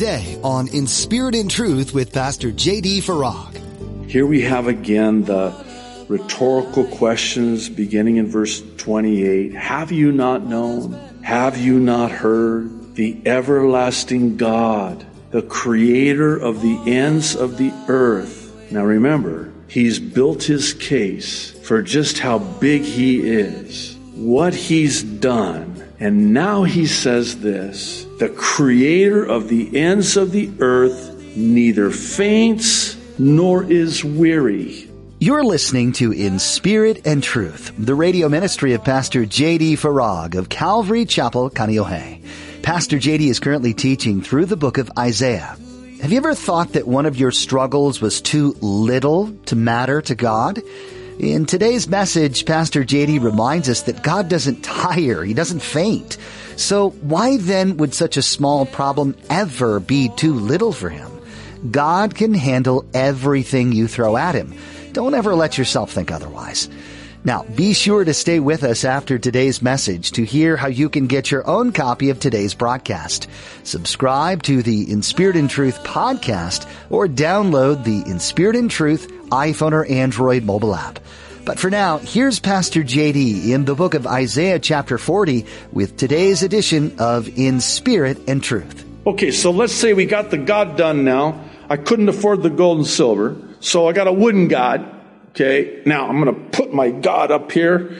today 0.00 0.40
on 0.42 0.66
In 0.68 0.86
Spirit 0.86 1.34
and 1.34 1.50
Truth 1.50 1.92
with 1.92 2.10
Pastor 2.10 2.50
J.D. 2.50 3.02
Farag. 3.02 4.08
Here 4.08 4.24
we 4.24 4.40
have 4.40 4.66
again 4.66 5.24
the 5.24 5.52
rhetorical 6.08 6.84
questions 6.84 7.68
beginning 7.68 8.16
in 8.16 8.26
verse 8.26 8.62
28. 8.78 9.52
Have 9.52 9.92
you 9.92 10.10
not 10.10 10.46
known? 10.46 10.94
Have 11.22 11.58
you 11.58 11.78
not 11.78 12.10
heard? 12.10 12.94
The 12.94 13.20
everlasting 13.26 14.38
God, 14.38 15.04
the 15.32 15.42
creator 15.42 16.34
of 16.34 16.62
the 16.62 16.78
ends 16.86 17.36
of 17.36 17.58
the 17.58 17.70
earth. 17.86 18.70
Now 18.70 18.86
remember, 18.86 19.52
he's 19.68 19.98
built 19.98 20.44
his 20.44 20.72
case 20.72 21.50
for 21.50 21.82
just 21.82 22.20
how 22.20 22.38
big 22.38 22.84
he 22.84 23.20
is, 23.20 23.98
what 24.14 24.54
he's 24.54 25.02
done. 25.02 25.69
And 26.00 26.32
now 26.32 26.64
he 26.64 26.86
says 26.86 27.40
this 27.40 28.06
the 28.18 28.30
creator 28.30 29.22
of 29.22 29.48
the 29.48 29.78
ends 29.78 30.16
of 30.16 30.32
the 30.32 30.50
earth 30.58 31.36
neither 31.36 31.90
faints 31.90 32.96
nor 33.18 33.70
is 33.70 34.02
weary. 34.02 34.88
You're 35.18 35.44
listening 35.44 35.92
to 35.92 36.12
In 36.12 36.38
Spirit 36.38 37.06
and 37.06 37.22
Truth, 37.22 37.74
the 37.76 37.94
radio 37.94 38.30
ministry 38.30 38.72
of 38.72 38.82
Pastor 38.82 39.26
J.D. 39.26 39.76
Farag 39.76 40.34
of 40.34 40.48
Calvary 40.48 41.04
Chapel, 41.04 41.50
Kaneohe. 41.50 42.24
Pastor 42.62 42.98
J.D. 42.98 43.28
is 43.28 43.38
currently 43.38 43.74
teaching 43.74 44.22
through 44.22 44.46
the 44.46 44.56
book 44.56 44.78
of 44.78 44.90
Isaiah. 44.98 45.58
Have 46.00 46.12
you 46.12 46.16
ever 46.16 46.34
thought 46.34 46.72
that 46.72 46.88
one 46.88 47.04
of 47.04 47.18
your 47.18 47.30
struggles 47.30 48.00
was 48.00 48.22
too 48.22 48.56
little 48.62 49.30
to 49.44 49.56
matter 49.56 50.00
to 50.00 50.14
God? 50.14 50.62
In 51.20 51.44
today's 51.44 51.86
message, 51.86 52.46
Pastor 52.46 52.82
J.D. 52.82 53.18
reminds 53.18 53.68
us 53.68 53.82
that 53.82 54.02
God 54.02 54.30
doesn't 54.30 54.62
tire, 54.62 55.22
He 55.22 55.34
doesn't 55.34 55.60
faint. 55.60 56.16
So 56.56 56.92
why 57.02 57.36
then 57.36 57.76
would 57.76 57.92
such 57.92 58.16
a 58.16 58.22
small 58.22 58.64
problem 58.64 59.14
ever 59.28 59.80
be 59.80 60.08
too 60.08 60.32
little 60.32 60.72
for 60.72 60.88
Him? 60.88 61.10
God 61.70 62.14
can 62.14 62.32
handle 62.32 62.86
everything 62.94 63.72
you 63.72 63.86
throw 63.86 64.16
at 64.16 64.34
Him. 64.34 64.54
Don't 64.92 65.12
ever 65.12 65.34
let 65.34 65.58
yourself 65.58 65.92
think 65.92 66.10
otherwise. 66.10 66.70
Now, 67.22 67.44
be 67.54 67.74
sure 67.74 68.02
to 68.02 68.14
stay 68.14 68.40
with 68.40 68.64
us 68.64 68.82
after 68.82 69.18
today's 69.18 69.60
message 69.60 70.12
to 70.12 70.24
hear 70.24 70.56
how 70.56 70.68
you 70.68 70.88
can 70.88 71.06
get 71.06 71.30
your 71.30 71.46
own 71.46 71.70
copy 71.70 72.08
of 72.08 72.18
today's 72.18 72.54
broadcast. 72.54 73.28
Subscribe 73.62 74.42
to 74.44 74.62
the 74.62 74.90
In 74.90 75.02
Spirit 75.02 75.36
and 75.36 75.50
Truth 75.50 75.84
podcast 75.84 76.66
or 76.88 77.06
download 77.06 77.84
the 77.84 78.10
In 78.10 78.20
Spirit 78.20 78.56
and 78.56 78.70
Truth 78.70 79.12
iPhone 79.28 79.72
or 79.72 79.84
Android 79.84 80.44
mobile 80.44 80.74
app. 80.74 80.98
But 81.44 81.58
for 81.58 81.68
now, 81.68 81.98
here's 81.98 82.40
Pastor 82.40 82.82
JD 82.82 83.50
in 83.50 83.66
the 83.66 83.74
book 83.74 83.92
of 83.92 84.06
Isaiah 84.06 84.58
chapter 84.58 84.96
40 84.96 85.44
with 85.72 85.98
today's 85.98 86.42
edition 86.42 86.96
of 86.98 87.38
In 87.38 87.60
Spirit 87.60 88.18
and 88.28 88.42
Truth. 88.42 88.86
Okay, 89.06 89.30
so 89.30 89.50
let's 89.50 89.74
say 89.74 89.92
we 89.92 90.06
got 90.06 90.30
the 90.30 90.38
God 90.38 90.78
done 90.78 91.04
now. 91.04 91.44
I 91.68 91.76
couldn't 91.76 92.08
afford 92.08 92.42
the 92.42 92.50
gold 92.50 92.78
and 92.78 92.86
silver. 92.86 93.36
So 93.60 93.88
I 93.88 93.92
got 93.92 94.06
a 94.06 94.12
wooden 94.12 94.48
God. 94.48 94.99
Okay. 95.30 95.82
Now 95.86 96.08
I'm 96.08 96.22
going 96.22 96.34
to 96.34 96.50
put 96.50 96.72
my 96.72 96.90
God 96.90 97.30
up 97.30 97.52
here. 97.52 97.96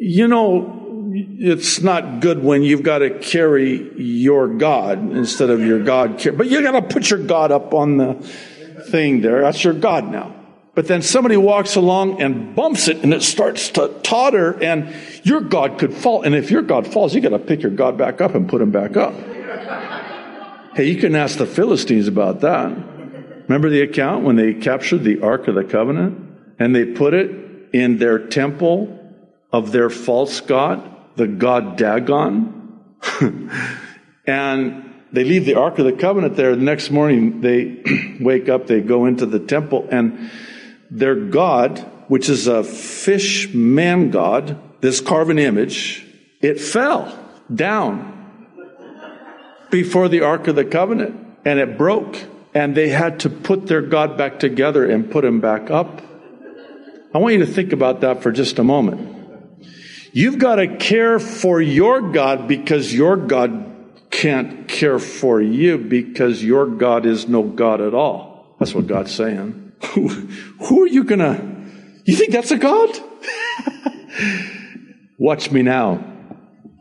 You 0.00 0.28
know, 0.28 0.78
it's 1.12 1.80
not 1.80 2.20
good 2.20 2.42
when 2.42 2.62
you've 2.62 2.82
got 2.82 2.98
to 2.98 3.10
carry 3.18 4.00
your 4.00 4.48
God 4.48 4.98
instead 4.98 5.50
of 5.50 5.60
your 5.60 5.82
God. 5.82 6.22
But 6.36 6.48
you 6.48 6.62
got 6.62 6.72
to 6.72 6.82
put 6.82 7.10
your 7.10 7.20
God 7.20 7.52
up 7.52 7.74
on 7.74 7.96
the 7.96 8.14
thing 8.90 9.20
there. 9.20 9.42
That's 9.42 9.62
your 9.62 9.74
God 9.74 10.10
now. 10.10 10.34
But 10.74 10.86
then 10.86 11.02
somebody 11.02 11.36
walks 11.36 11.74
along 11.74 12.22
and 12.22 12.54
bumps 12.54 12.86
it 12.86 12.98
and 12.98 13.12
it 13.12 13.22
starts 13.22 13.70
to 13.70 13.88
totter 14.04 14.62
and 14.62 14.94
your 15.24 15.40
God 15.40 15.78
could 15.78 15.92
fall. 15.92 16.22
And 16.22 16.36
if 16.36 16.52
your 16.52 16.62
God 16.62 16.86
falls, 16.86 17.14
you 17.14 17.20
got 17.20 17.30
to 17.30 17.38
pick 17.40 17.62
your 17.62 17.72
God 17.72 17.98
back 17.98 18.20
up 18.20 18.36
and 18.36 18.48
put 18.48 18.62
him 18.62 18.70
back 18.70 18.96
up. 18.96 19.14
Hey, 20.76 20.84
you 20.84 21.00
can 21.00 21.16
ask 21.16 21.38
the 21.38 21.46
Philistines 21.46 22.06
about 22.06 22.42
that. 22.42 22.70
Remember 23.48 23.68
the 23.68 23.80
account 23.80 24.24
when 24.24 24.36
they 24.36 24.54
captured 24.54 25.02
the 25.02 25.20
Ark 25.20 25.48
of 25.48 25.56
the 25.56 25.64
Covenant 25.64 26.27
and 26.58 26.74
they 26.74 26.84
put 26.84 27.14
it 27.14 27.30
in 27.72 27.98
their 27.98 28.18
temple 28.18 28.94
of 29.52 29.72
their 29.72 29.90
false 29.90 30.40
god, 30.40 30.82
the 31.16 31.26
god 31.26 31.76
Dagon? 31.76 32.80
and 34.26 34.94
they 35.12 35.24
leave 35.24 35.44
the 35.44 35.54
Ark 35.54 35.78
of 35.78 35.84
the 35.84 35.92
Covenant 35.92 36.36
there. 36.36 36.54
The 36.54 36.62
next 36.62 36.90
morning 36.90 37.40
they 37.40 37.82
wake 38.20 38.48
up, 38.48 38.66
they 38.66 38.80
go 38.80 39.06
into 39.06 39.26
the 39.26 39.40
temple, 39.40 39.88
and 39.90 40.30
their 40.90 41.14
god, 41.14 41.78
which 42.08 42.28
is 42.28 42.46
a 42.46 42.64
fish 42.64 43.52
man 43.54 44.10
god, 44.10 44.58
this 44.80 45.00
carven 45.00 45.38
image, 45.38 46.06
it 46.40 46.60
fell 46.60 47.18
down 47.52 48.14
before 49.70 50.08
the 50.08 50.22
Ark 50.22 50.46
of 50.48 50.56
the 50.56 50.64
Covenant 50.64 51.26
and 51.44 51.58
it 51.58 51.78
broke 51.78 52.16
and 52.54 52.74
they 52.74 52.88
had 52.88 53.20
to 53.20 53.30
put 53.30 53.66
their 53.66 53.82
God 53.82 54.16
back 54.16 54.38
together 54.38 54.88
and 54.88 55.10
put 55.10 55.24
him 55.24 55.40
back 55.40 55.70
up. 55.70 56.02
I 57.18 57.20
want 57.20 57.34
you 57.34 57.40
to 57.40 57.52
think 57.52 57.72
about 57.72 58.02
that 58.02 58.22
for 58.22 58.30
just 58.30 58.60
a 58.60 58.62
moment. 58.62 59.60
You've 60.12 60.38
got 60.38 60.54
to 60.54 60.76
care 60.76 61.18
for 61.18 61.60
your 61.60 62.12
God 62.12 62.46
because 62.46 62.94
your 62.94 63.16
God 63.16 63.74
can't 64.08 64.68
care 64.68 65.00
for 65.00 65.42
you 65.42 65.78
because 65.78 66.44
your 66.44 66.68
God 66.68 67.06
is 67.06 67.26
no 67.26 67.42
God 67.42 67.80
at 67.80 67.92
all. 67.92 68.54
That's 68.60 68.72
what 68.72 68.86
God's 68.86 69.12
saying. 69.12 69.72
Who, 69.94 70.84
are 70.84 70.86
you 70.86 71.02
going 71.02 71.18
to? 71.18 72.00
You 72.04 72.14
think 72.14 72.30
that's 72.30 72.52
a 72.52 72.56
God? 72.56 72.88
Watch 75.18 75.50
me 75.50 75.62
now. 75.62 76.04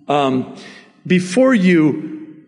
Um, 0.07 0.55
before 1.03 1.55
you 1.55 2.45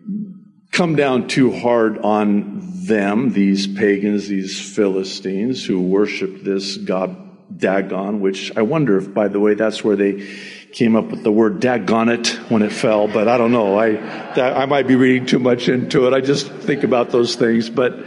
come 0.70 0.94
down 0.94 1.26
too 1.26 1.50
hard 1.50 1.98
on 1.98 2.60
them, 2.86 3.32
these 3.32 3.66
pagans, 3.66 4.28
these 4.28 4.60
Philistines 4.76 5.66
who 5.66 5.80
worship 5.80 6.44
this 6.44 6.76
god 6.76 7.29
Dagon, 7.60 8.20
which 8.20 8.56
I 8.56 8.62
wonder 8.62 8.96
if, 8.96 9.12
by 9.12 9.28
the 9.28 9.38
way, 9.38 9.54
that's 9.54 9.84
where 9.84 9.96
they 9.96 10.26
came 10.72 10.96
up 10.96 11.10
with 11.10 11.22
the 11.22 11.32
word 11.32 11.60
Dagonet 11.60 12.50
when 12.50 12.62
it 12.62 12.72
fell, 12.72 13.08
but 13.08 13.28
I 13.28 13.38
don't 13.38 13.52
know. 13.52 13.78
I, 13.78 13.92
that, 13.92 14.56
I 14.56 14.66
might 14.66 14.86
be 14.86 14.94
reading 14.94 15.26
too 15.26 15.38
much 15.38 15.68
into 15.68 16.06
it. 16.06 16.14
I 16.14 16.20
just 16.20 16.48
think 16.48 16.84
about 16.84 17.10
those 17.10 17.36
things. 17.36 17.68
But 17.68 18.04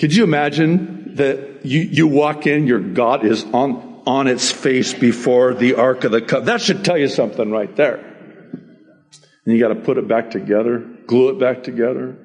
could 0.00 0.14
you 0.14 0.24
imagine 0.24 1.16
that 1.16 1.64
you, 1.64 1.80
you 1.80 2.06
walk 2.06 2.46
in, 2.46 2.66
your 2.66 2.80
God 2.80 3.24
is 3.24 3.44
on, 3.52 4.02
on 4.06 4.26
its 4.26 4.50
face 4.50 4.94
before 4.94 5.54
the 5.54 5.74
Ark 5.74 6.04
of 6.04 6.12
the 6.12 6.20
Covenant? 6.20 6.46
That 6.46 6.60
should 6.60 6.84
tell 6.84 6.98
you 6.98 7.08
something 7.08 7.50
right 7.50 7.74
there. 7.76 7.96
And 9.44 9.54
you 9.54 9.58
got 9.58 9.74
to 9.74 9.80
put 9.80 9.98
it 9.98 10.06
back 10.06 10.30
together, 10.30 10.78
glue 11.06 11.30
it 11.30 11.40
back 11.40 11.64
together, 11.64 12.16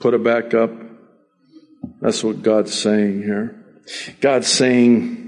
put 0.00 0.14
it 0.14 0.24
back 0.24 0.54
up. 0.54 0.70
That's 2.00 2.24
what 2.24 2.42
God's 2.42 2.72
saying 2.72 3.22
here. 3.22 3.60
God's 4.20 4.48
saying, 4.48 5.23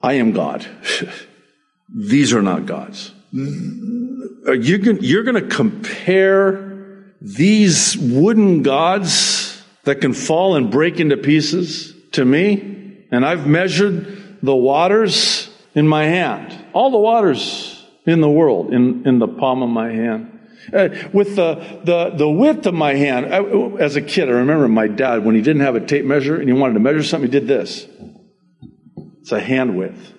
I 0.00 0.14
am 0.14 0.32
God. 0.32 0.66
These 1.94 2.32
are 2.32 2.42
not 2.42 2.66
gods. 2.66 3.12
You're 3.32 4.78
going 4.78 5.34
to 5.34 5.48
compare 5.48 6.70
these 7.20 7.96
wooden 7.98 8.62
gods 8.62 9.62
that 9.84 10.00
can 10.00 10.12
fall 10.12 10.56
and 10.56 10.70
break 10.70 11.00
into 11.00 11.16
pieces 11.16 11.94
to 12.12 12.24
me? 12.24 13.06
And 13.10 13.24
I've 13.24 13.46
measured 13.46 14.38
the 14.42 14.54
waters 14.54 15.50
in 15.74 15.86
my 15.86 16.04
hand, 16.04 16.64
all 16.72 16.90
the 16.90 16.98
waters 16.98 17.86
in 18.06 18.20
the 18.20 18.30
world 18.30 18.72
in, 18.72 19.06
in 19.06 19.18
the 19.18 19.28
palm 19.28 19.62
of 19.62 19.68
my 19.68 19.90
hand. 19.90 20.38
Uh, 20.72 20.88
with 21.12 21.36
the, 21.36 21.80
the, 21.84 22.10
the 22.16 22.28
width 22.28 22.66
of 22.66 22.74
my 22.74 22.94
hand, 22.94 23.34
I, 23.34 23.42
as 23.82 23.96
a 23.96 24.02
kid, 24.02 24.28
I 24.28 24.32
remember 24.32 24.68
my 24.68 24.88
dad, 24.88 25.24
when 25.24 25.34
he 25.34 25.40
didn't 25.40 25.62
have 25.62 25.74
a 25.74 25.80
tape 25.80 26.04
measure 26.04 26.36
and 26.36 26.48
he 26.48 26.52
wanted 26.52 26.74
to 26.74 26.80
measure 26.80 27.02
something, 27.02 27.30
he 27.30 27.38
did 27.38 27.48
this. 27.48 27.86
It's 29.20 29.32
a 29.32 29.40
hand 29.40 29.76
width. 29.76 30.14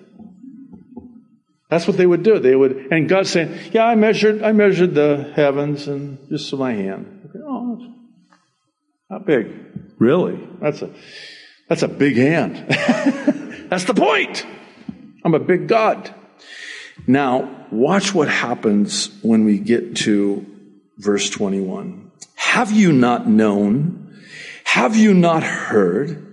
That's 1.68 1.86
what 1.86 1.96
they 1.96 2.06
would 2.06 2.22
do. 2.22 2.38
They 2.38 2.54
would, 2.54 2.88
and 2.92 3.08
God 3.08 3.26
saying, 3.26 3.58
"Yeah, 3.72 3.86
I 3.86 3.94
measured, 3.94 4.42
I 4.42 4.52
measured 4.52 4.94
the 4.94 5.32
heavens 5.34 5.88
and 5.88 6.18
just 6.28 6.52
with 6.52 6.60
my 6.60 6.74
hand. 6.74 7.30
Okay, 7.30 7.38
oh, 7.42 7.94
not 9.10 9.26
big, 9.26 9.46
really. 9.98 10.38
That's 10.60 10.82
a, 10.82 10.90
that's 11.68 11.82
a 11.82 11.88
big 11.88 12.16
hand. 12.16 12.66
that's 13.70 13.84
the 13.84 13.94
point. 13.94 14.44
I'm 15.24 15.34
a 15.34 15.40
big 15.40 15.66
God. 15.66 16.14
Now, 17.06 17.66
watch 17.70 18.14
what 18.14 18.28
happens 18.28 19.08
when 19.22 19.44
we 19.44 19.58
get 19.58 19.96
to 19.98 20.46
verse 20.98 21.30
21. 21.30 22.12
Have 22.34 22.70
you 22.70 22.92
not 22.92 23.26
known? 23.26 24.20
Have 24.64 24.94
you 24.94 25.14
not 25.14 25.42
heard? 25.42 26.31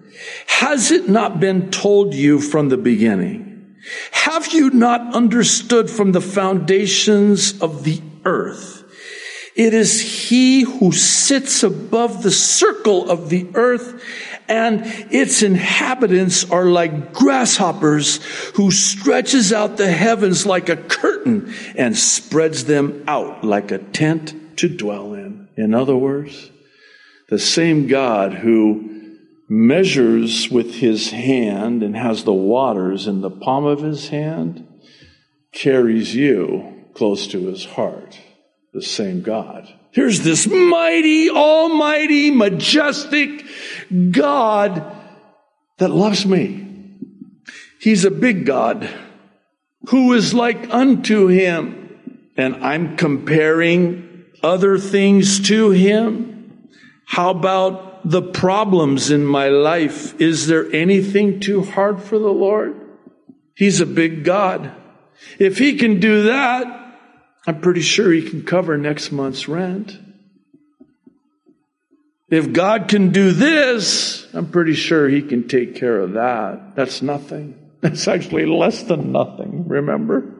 Has 0.60 0.92
it 0.92 1.08
not 1.08 1.40
been 1.40 1.72
told 1.72 2.14
you 2.14 2.42
from 2.42 2.68
the 2.68 2.76
beginning? 2.76 3.78
Have 4.12 4.52
you 4.54 4.70
not 4.72 5.16
understood 5.16 5.90
from 5.90 6.12
the 6.12 6.20
foundations 6.20 7.58
of 7.62 7.86
the 7.86 8.02
earth? 8.26 8.84
It 9.56 9.74
is 9.74 10.02
he 10.02 10.64
who 10.64 10.92
sits 10.92 11.64
above 11.64 12.24
the 12.24 12.32
circle 12.32 13.10
of 13.10 13.30
the 13.30 13.48
earth 13.54 14.04
and 14.50 14.82
its 15.10 15.44
inhabitants 15.44 16.52
are 16.52 16.66
like 16.66 17.14
grasshoppers 17.14 18.18
who 18.56 18.70
stretches 18.70 19.54
out 19.54 19.78
the 19.78 19.90
heavens 19.90 20.46
like 20.46 20.68
a 20.68 20.76
curtain 20.76 21.54
and 21.78 21.98
spreads 21.98 22.66
them 22.66 23.06
out 23.08 23.46
like 23.46 23.72
a 23.72 23.78
tent 23.78 24.58
to 24.58 24.68
dwell 24.68 25.14
in. 25.14 25.48
In 25.56 25.74
other 25.74 25.96
words, 25.96 26.52
The 27.30 27.40
same 27.40 27.88
God 27.88 28.34
who 28.34 28.99
measures 29.50 30.50
with 30.50 30.75
his 30.75 31.10
hand 31.10 31.81
and 31.81 31.96
has 31.96 32.24
the 32.24 32.34
waters 32.34 33.07
in 33.07 33.22
the 33.22 33.31
palm 33.31 33.66
of 33.66 33.81
his 33.81 34.10
hand 34.10 34.68
carries 35.51 36.16
you 36.16 36.86
close 36.94 37.28
to 37.28 37.48
his 37.48 37.66
heart. 37.66 38.19
The 38.74 38.84
same 38.84 39.24
God. 39.24 39.74
Here's 39.92 40.22
this 40.22 40.46
mighty, 40.46 41.31
almighty, 41.31 42.30
majestic 42.30 43.44
God 44.12 44.96
that 45.80 45.90
loves 45.90 46.25
me. 46.25 46.68
He's 47.80 48.06
a 48.06 48.12
big 48.12 48.46
God 48.46 48.88
who 49.88 50.13
is 50.13 50.34
like 50.34 50.72
unto 50.72 51.28
him. 51.28 52.30
And 52.38 52.57
I'm 52.57 52.96
comparing 52.96 54.25
other 54.44 54.78
things 54.78 55.48
to 55.48 55.72
him. 55.72 56.68
How 57.06 57.31
about 57.31 57.88
the 58.04 58.22
problems 58.22 59.12
in 59.12 59.25
my 59.25 59.50
life? 59.50 60.19
Is 60.19 60.48
there 60.48 60.72
anything 60.74 61.40
too 61.40 61.63
hard 61.63 62.01
for 62.01 62.19
the 62.19 62.31
Lord? 62.31 62.80
He's 63.56 63.81
a 63.81 63.86
big 63.86 64.24
God. 64.24 64.72
If 65.38 65.57
he 65.57 65.78
can 65.78 66.00
do 66.00 66.24
that, 66.24 66.98
I'm 67.46 67.62
pretty 67.62 67.81
sure 67.81 68.12
he 68.12 68.30
can 68.30 68.44
cover 68.44 68.78
next 68.78 69.12
month's 69.12 69.48
rent. 69.48 69.98
If 72.30 72.54
God 72.54 72.88
can 72.88 73.12
do 73.12 73.31
this, 73.31 74.28
I'm 74.34 74.51
pretty 74.51 74.75
sure 74.75 75.10
he 75.10 75.22
can 75.22 75.48
take 75.48 75.75
care 75.75 76.00
of 76.00 76.13
that. 76.13 76.75
That's 76.75 77.01
nothing. 77.01 77.57
That's 77.81 78.07
actually 78.07 78.46
less 78.46 78.84
than 78.84 79.12
nothing, 79.12 79.68
remember? 79.68 80.36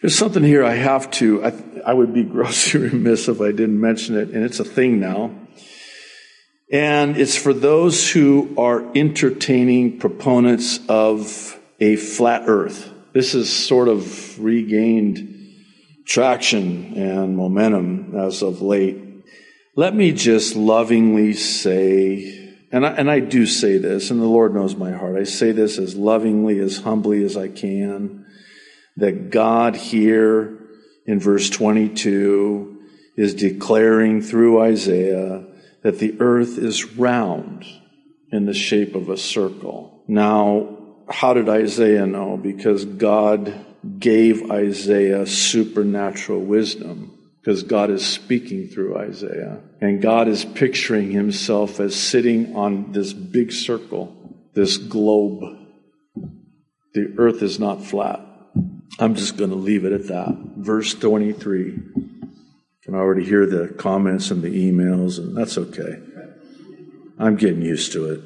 There's 0.00 0.16
something 0.16 0.42
here 0.42 0.64
I 0.64 0.74
have 0.74 1.10
to, 1.12 1.44
I, 1.44 1.52
I 1.86 1.94
would 1.94 2.14
be 2.14 2.24
grossly 2.32 2.80
remiss 2.80 3.28
if 3.28 3.40
I 3.40 3.50
didn't 3.50 3.80
mention 3.80 4.16
it, 4.16 4.30
and 4.30 4.44
it's 4.44 4.60
a 4.60 4.64
thing 4.64 5.00
now. 5.00 5.34
And 6.70 7.16
it's 7.16 7.36
for 7.36 7.52
those 7.52 8.08
who 8.10 8.54
are 8.56 8.84
entertaining 8.94 9.98
proponents 9.98 10.78
of 10.88 11.58
a 11.80 11.96
flat 11.96 12.44
earth. 12.46 12.92
This 13.12 13.32
has 13.32 13.50
sort 13.50 13.88
of 13.88 14.38
regained 14.38 15.38
traction 16.06 16.94
and 16.94 17.36
momentum 17.36 18.14
as 18.16 18.42
of 18.42 18.62
late. 18.62 18.98
Let 19.74 19.96
me 19.96 20.12
just 20.12 20.54
lovingly 20.54 21.32
say, 21.32 22.56
and 22.70 22.86
I, 22.86 22.90
and 22.90 23.10
I 23.10 23.18
do 23.18 23.46
say 23.46 23.78
this, 23.78 24.10
and 24.10 24.20
the 24.20 24.26
Lord 24.26 24.54
knows 24.54 24.76
my 24.76 24.92
heart. 24.92 25.16
I 25.16 25.24
say 25.24 25.50
this 25.50 25.76
as 25.78 25.96
lovingly, 25.96 26.60
as 26.60 26.78
humbly 26.78 27.24
as 27.24 27.36
I 27.36 27.48
can, 27.48 28.26
that 28.96 29.30
God 29.30 29.74
here 29.74 30.58
in 31.06 31.18
verse 31.18 31.50
22 31.50 32.80
is 33.16 33.34
declaring 33.34 34.22
through 34.22 34.60
Isaiah 34.60 35.46
that 35.82 35.98
the 35.98 36.20
earth 36.20 36.58
is 36.58 36.92
round 36.92 37.64
in 38.32 38.46
the 38.46 38.54
shape 38.54 38.94
of 38.94 39.08
a 39.08 39.16
circle. 39.16 40.04
Now, 40.06 40.78
how 41.08 41.34
did 41.34 41.48
Isaiah 41.48 42.06
know? 42.06 42.36
Because 42.36 42.84
God 42.84 43.66
gave 43.98 44.50
Isaiah 44.50 45.26
supernatural 45.26 46.40
wisdom 46.40 47.16
because 47.40 47.62
God 47.62 47.90
is 47.90 48.06
speaking 48.06 48.68
through 48.68 48.98
Isaiah. 48.98 49.60
And 49.80 50.02
God 50.02 50.28
is 50.28 50.44
picturing 50.44 51.10
himself 51.10 51.80
as 51.80 51.96
sitting 51.96 52.54
on 52.54 52.92
this 52.92 53.12
big 53.14 53.50
circle, 53.50 54.14
this 54.54 54.76
globe. 54.76 55.56
The 56.92 57.14
earth 57.16 57.42
is 57.42 57.58
not 57.58 57.84
flat. 57.84 58.20
I'm 58.98 59.14
just 59.14 59.38
going 59.38 59.50
to 59.50 59.56
leave 59.56 59.86
it 59.86 59.92
at 59.92 60.08
that. 60.08 60.36
Verse 60.58 60.92
23. 60.92 61.78
Can 62.90 62.98
already 62.98 63.24
hear 63.24 63.46
the 63.46 63.68
comments 63.68 64.32
and 64.32 64.42
the 64.42 64.48
emails, 64.48 65.18
and 65.18 65.36
that's 65.36 65.56
okay. 65.56 66.00
I'm 67.20 67.36
getting 67.36 67.62
used 67.62 67.92
to 67.92 68.10
it. 68.10 68.20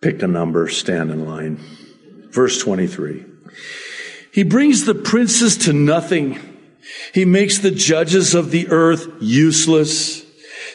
Pick 0.00 0.22
a 0.22 0.26
number, 0.26 0.68
stand 0.68 1.10
in 1.10 1.26
line. 1.26 1.60
Verse 2.30 2.58
23. 2.62 3.26
He 4.32 4.42
brings 4.42 4.86
the 4.86 4.94
princes 4.94 5.58
to 5.58 5.74
nothing. 5.74 6.38
He 7.12 7.26
makes 7.26 7.58
the 7.58 7.70
judges 7.70 8.34
of 8.34 8.52
the 8.52 8.68
earth 8.68 9.06
useless. 9.20 10.24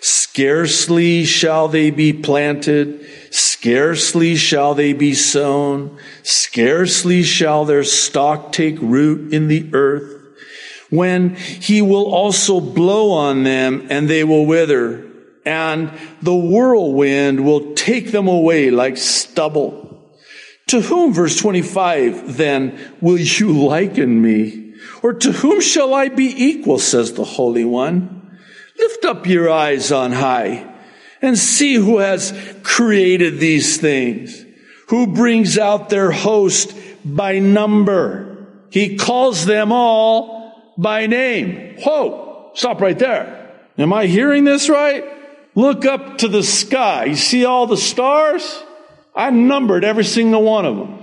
Scarcely 0.02 1.26
shall 1.26 1.68
they 1.70 1.90
be 1.90 2.14
planted. 2.14 3.10
Scarcely 3.32 4.36
shall 4.36 4.76
they 4.76 4.94
be 4.94 5.16
sown. 5.16 5.98
Scarcely 6.22 7.24
shall 7.24 7.66
their 7.66 7.84
stock 7.84 8.52
take 8.52 8.80
root 8.80 9.34
in 9.34 9.48
the 9.48 9.68
earth. 9.74 10.17
When 10.90 11.36
he 11.36 11.82
will 11.82 12.14
also 12.14 12.62
blow 12.62 13.12
on 13.12 13.44
them 13.44 13.88
and 13.90 14.10
they 14.10 14.24
will 14.24 14.46
wither 14.46 15.08
and 15.48 15.92
the 16.22 16.36
whirlwind 16.36 17.46
will 17.46 17.74
take 17.74 18.12
them 18.12 18.28
away 18.28 18.70
like 18.70 18.98
stubble. 18.98 19.86
To 20.68 20.82
whom, 20.82 21.14
verse 21.14 21.38
25, 21.38 22.36
then 22.36 22.78
will 23.00 23.18
you 23.18 23.54
liken 23.66 24.22
me? 24.22 24.74
Or 25.02 25.14
to 25.14 25.32
whom 25.32 25.62
shall 25.62 25.94
I 25.94 26.10
be 26.10 26.26
equal, 26.26 26.80
says 26.80 27.14
the 27.14 27.24
Holy 27.24 27.64
One? 27.64 28.38
Lift 28.78 29.06
up 29.06 29.26
your 29.26 29.50
eyes 29.50 29.90
on 29.94 30.12
high 30.12 30.70
and 31.22 31.38
see 31.38 31.76
who 31.76 32.00
has 32.00 32.38
created 32.64 33.40
these 33.40 33.78
things, 33.78 34.44
who 34.90 35.08
brings 35.08 35.58
out 35.58 35.88
their 35.88 36.12
host 36.12 36.76
by 37.06 37.40
number. 37.40 38.48
He 38.70 38.98
calls 38.98 39.46
them 39.46 39.72
all 39.72 40.37
by 40.78 41.08
name. 41.08 41.78
Whoa, 41.80 42.52
stop 42.54 42.82
right 42.82 42.98
there. 42.98 43.56
Am 43.78 43.94
I 43.94 44.06
hearing 44.08 44.44
this 44.44 44.70
right? 44.70 45.04
Look 45.56 45.86
up 45.86 46.20
to 46.20 46.28
the 46.28 46.44
sky. 46.44 47.06
You 47.06 47.16
see 47.16 47.46
all 47.46 47.68
the 47.68 47.78
stars? 47.78 48.64
I 49.16 49.32
numbered 49.32 49.84
every 49.84 50.04
single 50.04 50.44
one 50.44 50.66
of 50.66 50.78
them. 50.78 50.98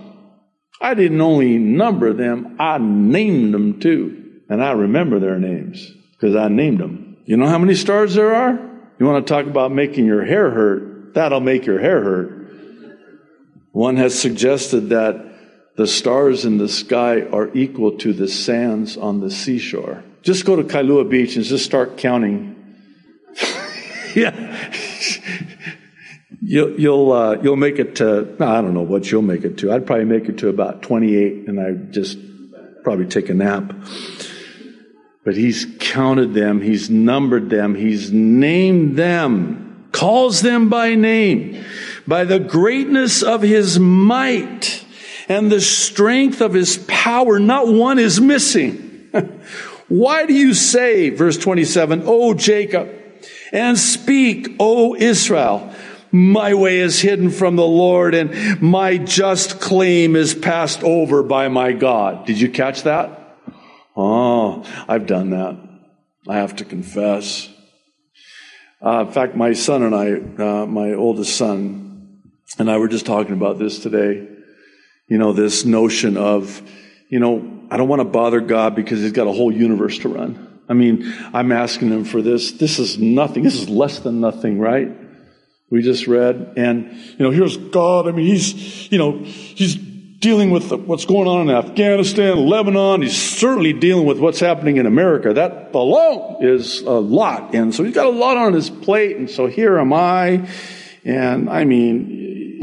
I 0.81 0.94
didn't 0.94 1.21
only 1.21 1.59
number 1.59 2.12
them, 2.12 2.56
I 2.59 2.79
named 2.79 3.55
them 3.55 3.81
too. 3.81 4.43
And 4.49 4.62
I 4.62 4.73
remember 4.73 5.19
their 5.19 5.38
names 5.38 5.91
because 6.12 6.37
I 6.37 6.49
named 6.49 6.79
them. 6.79 7.17
You 7.25 7.37
know 7.37 7.49
how 7.49 7.59
many 7.59 7.75
stars 7.75 8.15
there 8.15 8.35
are? 8.35 8.53
You 8.99 9.06
want 9.06 9.26
to 9.26 9.32
talk 9.32 9.47
about 9.47 9.73
making 9.73 10.05
your 10.05 10.25
hair 10.25 10.50
hurt? 10.50 11.15
That'll 11.15 11.41
make 11.41 11.67
your 11.67 11.81
hair 11.81 12.03
hurt. 12.03 12.44
One 13.73 13.97
has 13.97 14.19
suggested 14.19 14.91
that 14.91 15.34
the 15.76 15.87
stars 15.87 16.44
in 16.44 16.59
the 16.59 16.69
sky 16.69 17.23
are 17.23 17.50
equal 17.55 17.99
to 17.99 18.12
the 18.12 18.29
sands 18.29 18.97
on 18.97 19.21
the 19.21 19.31
seashore. 19.31 20.04
Just 20.23 20.45
go 20.45 20.57
to 20.57 20.62
Kailua 20.62 21.09
Beach 21.09 21.37
and 21.37 21.45
just 21.45 21.64
start 21.64 21.97
counting. 21.97 22.57
yeah. 24.14 24.73
You'll 26.47 26.78
you'll, 26.78 27.12
uh, 27.12 27.38
you'll 27.40 27.57
make 27.57 27.78
it 27.78 27.97
to 27.97 28.37
I 28.38 28.61
don't 28.61 28.75
know 28.75 28.83
what 28.83 29.11
you'll 29.11 29.23
make 29.23 29.45
it 29.45 29.57
to. 29.59 29.73
I'd 29.73 29.87
probably 29.87 30.04
make 30.04 30.28
it 30.28 30.38
to 30.38 30.49
about 30.49 30.83
28, 30.83 31.49
and 31.49 31.59
I'd 31.59 31.93
just 31.93 32.19
probably 32.83 33.07
take 33.07 33.31
a 33.31 33.35
nap. 33.35 33.73
But 35.25 35.37
he's 35.37 35.66
counted 35.81 36.35
them, 36.35 36.61
he's 36.61 36.90
numbered 36.90 37.49
them, 37.49 37.75
he's 37.75 38.12
named 38.12 38.99
them, 38.99 39.88
calls 39.90 40.43
them 40.43 40.69
by 40.69 40.95
name, 40.97 41.64
by 42.07 42.25
the 42.25 42.38
greatness 42.38 43.23
of 43.23 43.40
his 43.40 43.78
might 43.78 44.84
and 45.28 45.50
the 45.50 45.61
strength 45.61 46.40
of 46.40 46.52
his 46.52 46.78
power. 46.88 47.38
Not 47.38 47.69
one 47.69 47.99
is 47.99 48.21
missing. 48.21 49.09
Why 49.88 50.26
do 50.26 50.33
you 50.35 50.54
say, 50.54 51.11
verse 51.11 51.38
27, 51.38 52.02
O 52.07 52.35
Jacob, 52.35 52.90
and 53.52 53.78
speak, 53.78 54.57
O 54.59 54.95
Israel? 54.95 55.73
My 56.11 56.54
way 56.54 56.78
is 56.78 57.00
hidden 57.00 57.31
from 57.31 57.57
the 57.57 57.66
Lord 57.66 58.14
and 58.14 58.62
my 58.62 58.99
just 58.99 59.61
claim 59.61 60.14
is 60.14 60.33
passed 60.33 60.85
over 60.85 61.25
by 61.25 61.49
my 61.49 61.73
God. 61.73 62.25
Did 62.25 62.40
you 62.40 62.49
catch 62.49 62.85
that? 62.85 63.37
Oh, 63.97 64.64
I've 64.88 65.07
done 65.07 65.31
that. 65.31 65.59
I 66.28 66.37
have 66.37 66.57
to 66.57 66.64
confess. 66.64 67.50
Uh, 68.85 69.04
in 69.07 69.12
fact, 69.12 69.35
my 69.35 69.54
son 69.54 69.83
and 69.83 69.95
I, 69.95 70.12
uh, 70.43 70.66
my 70.66 70.93
oldest 70.93 71.37
son, 71.37 72.23
and 72.59 72.71
I 72.71 72.78
were 72.78 72.88
just 72.88 73.07
talking 73.07 73.33
about 73.33 73.59
this 73.59 73.78
today. 73.81 74.34
You 75.14 75.18
know, 75.18 75.33
this 75.33 75.64
notion 75.64 76.16
of, 76.16 76.61
you 77.09 77.21
know, 77.21 77.66
I 77.71 77.76
don't 77.76 77.87
want 77.87 78.00
to 78.00 78.04
bother 78.04 78.40
God 78.40 78.75
because 78.75 79.00
he's 79.00 79.12
got 79.12 79.28
a 79.28 79.33
whole 79.33 79.52
universe 79.52 80.00
to 80.00 80.09
run. 80.09 80.61
I 80.68 80.73
mean, 80.73 81.14
I'm 81.33 81.52
asking 81.52 81.90
him 81.90 82.04
for 82.04 82.21
this. 82.21 82.50
This 82.50 82.80
is 82.80 82.99
nothing. 82.99 83.44
This 83.44 83.54
is 83.54 83.68
less 83.68 84.00
than 84.00 84.21
nothing, 84.21 84.59
right? 84.59 84.88
we 85.71 85.83
just 85.83 86.09
read. 86.09 86.54
And, 86.56 86.92
you 86.92 87.25
know, 87.25 87.30
here's 87.30 87.56
God. 87.56 88.09
I 88.09 88.11
mean, 88.11 88.26
he's, 88.26 88.90
you 88.90 88.99
know, 88.99 89.18
he's 89.21 89.76
dealing 89.76 90.50
with 90.50 90.73
what's 90.73 91.04
going 91.04 91.28
on 91.28 91.49
in 91.49 91.54
Afghanistan, 91.54 92.37
Lebanon. 92.47 93.02
He's 93.02 93.16
certainly 93.16 93.73
dealing 93.73 94.06
with 94.06 94.18
what's 94.18 94.40
happening 94.40 94.78
in 94.78 94.87
America. 94.87 95.33
That 95.33 95.75
alone 95.75 96.44
is 96.44 96.80
a 96.80 96.90
lot. 96.90 97.54
And 97.54 97.75
so 97.75 97.85
he's 97.85 97.94
got 97.94 98.06
a 98.06 98.11
lot 98.11 98.37
on 98.37 98.52
his 98.52 98.68
plate. 98.68 99.16
And 99.16 99.30
so 99.30 99.47
here 99.47 99.78
am 99.78 99.92
I. 99.92 100.49
And 101.04 101.49
I 101.49 101.64
mean, 101.64 102.61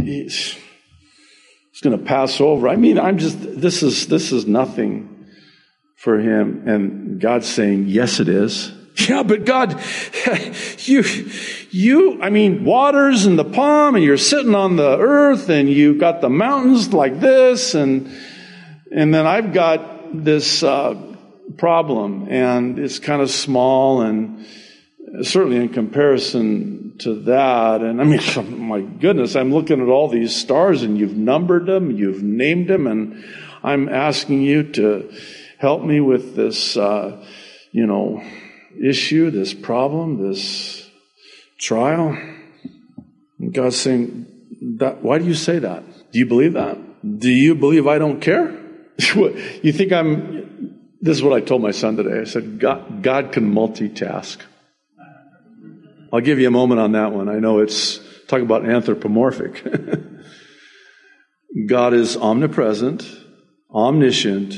he's 1.81 1.89
going 1.89 1.97
to 1.97 2.05
pass 2.05 2.39
over. 2.39 2.67
I 2.67 2.75
mean, 2.75 2.99
I'm 2.99 3.17
just, 3.17 3.37
this 3.41 3.81
is, 3.81 4.07
this 4.07 4.31
is 4.31 4.45
nothing 4.45 5.25
for 5.95 6.19
him. 6.19 6.67
And 6.67 7.19
God's 7.19 7.47
saying, 7.47 7.87
yes, 7.87 8.19
it 8.19 8.29
is. 8.29 8.73
Yeah, 9.07 9.23
but 9.23 9.45
God, 9.45 9.81
you, 10.79 11.03
you, 11.71 12.21
I 12.21 12.29
mean, 12.29 12.65
waters 12.65 13.25
and 13.25 13.39
the 13.39 13.45
palm 13.45 13.95
and 13.95 14.03
you're 14.03 14.17
sitting 14.17 14.53
on 14.53 14.75
the 14.75 14.99
earth 14.99 15.49
and 15.49 15.69
you've 15.69 15.97
got 15.97 16.19
the 16.19 16.29
mountains 16.29 16.93
like 16.93 17.19
this 17.19 17.73
and, 17.73 18.11
and 18.93 19.13
then 19.13 19.25
I've 19.25 19.53
got 19.53 20.23
this, 20.23 20.61
uh, 20.61 20.93
problem 21.57 22.27
and 22.29 22.79
it's 22.79 22.99
kind 22.99 23.21
of 23.21 23.31
small 23.31 24.01
and 24.01 24.45
certainly 25.23 25.57
in 25.57 25.69
comparison 25.69 26.90
to 27.01 27.15
that. 27.21 27.81
And 27.81 28.01
I 28.01 28.03
mean, 28.03 28.19
my 28.67 28.81
goodness, 28.81 29.35
I'm 29.35 29.53
looking 29.53 29.81
at 29.81 29.87
all 29.87 30.07
these 30.07 30.35
stars 30.35 30.83
and 30.83 30.97
you've 30.97 31.15
numbered 31.15 31.65
them, 31.65 31.91
you've 31.91 32.23
named 32.23 32.67
them, 32.67 32.87
and 32.87 33.23
I'm 33.63 33.89
asking 33.89 34.41
you 34.41 34.63
to 34.73 35.11
help 35.59 35.83
me 35.83 35.99
with 35.99 36.35
this, 36.35 36.75
uh, 36.77 37.23
you 37.71 37.85
know, 37.85 38.23
issue, 38.81 39.29
this 39.29 39.53
problem, 39.53 40.27
this 40.27 40.89
trial. 41.59 42.17
And 43.39 43.53
God's 43.53 43.77
saying, 43.77 44.27
that, 44.61 45.01
why 45.01 45.19
do 45.19 45.25
you 45.25 45.33
say 45.33 45.59
that? 45.59 46.11
Do 46.11 46.19
you 46.19 46.25
believe 46.25 46.53
that? 46.53 46.77
Do 47.19 47.29
you 47.29 47.55
believe 47.55 47.87
I 47.87 47.97
don't 47.97 48.21
care? 48.21 48.57
you 49.15 49.73
think 49.73 49.91
I'm, 49.91 50.77
this 51.01 51.17
is 51.17 51.23
what 51.23 51.33
I 51.33 51.41
told 51.41 51.61
my 51.61 51.71
son 51.71 51.97
today. 51.97 52.21
I 52.21 52.25
said, 52.25 52.59
God, 52.59 53.01
God 53.01 53.31
can 53.31 53.53
multitask. 53.53 54.37
I'll 56.11 56.21
give 56.21 56.39
you 56.39 56.47
a 56.47 56.51
moment 56.51 56.81
on 56.81 56.93
that 56.93 57.13
one. 57.13 57.29
I 57.29 57.39
know 57.39 57.59
it's 57.59 57.99
talk 58.27 58.41
about 58.41 58.65
anthropomorphic. 58.65 59.63
God 61.67 61.93
is 61.93 62.17
omnipresent, 62.17 63.05
omniscient, 63.73 64.53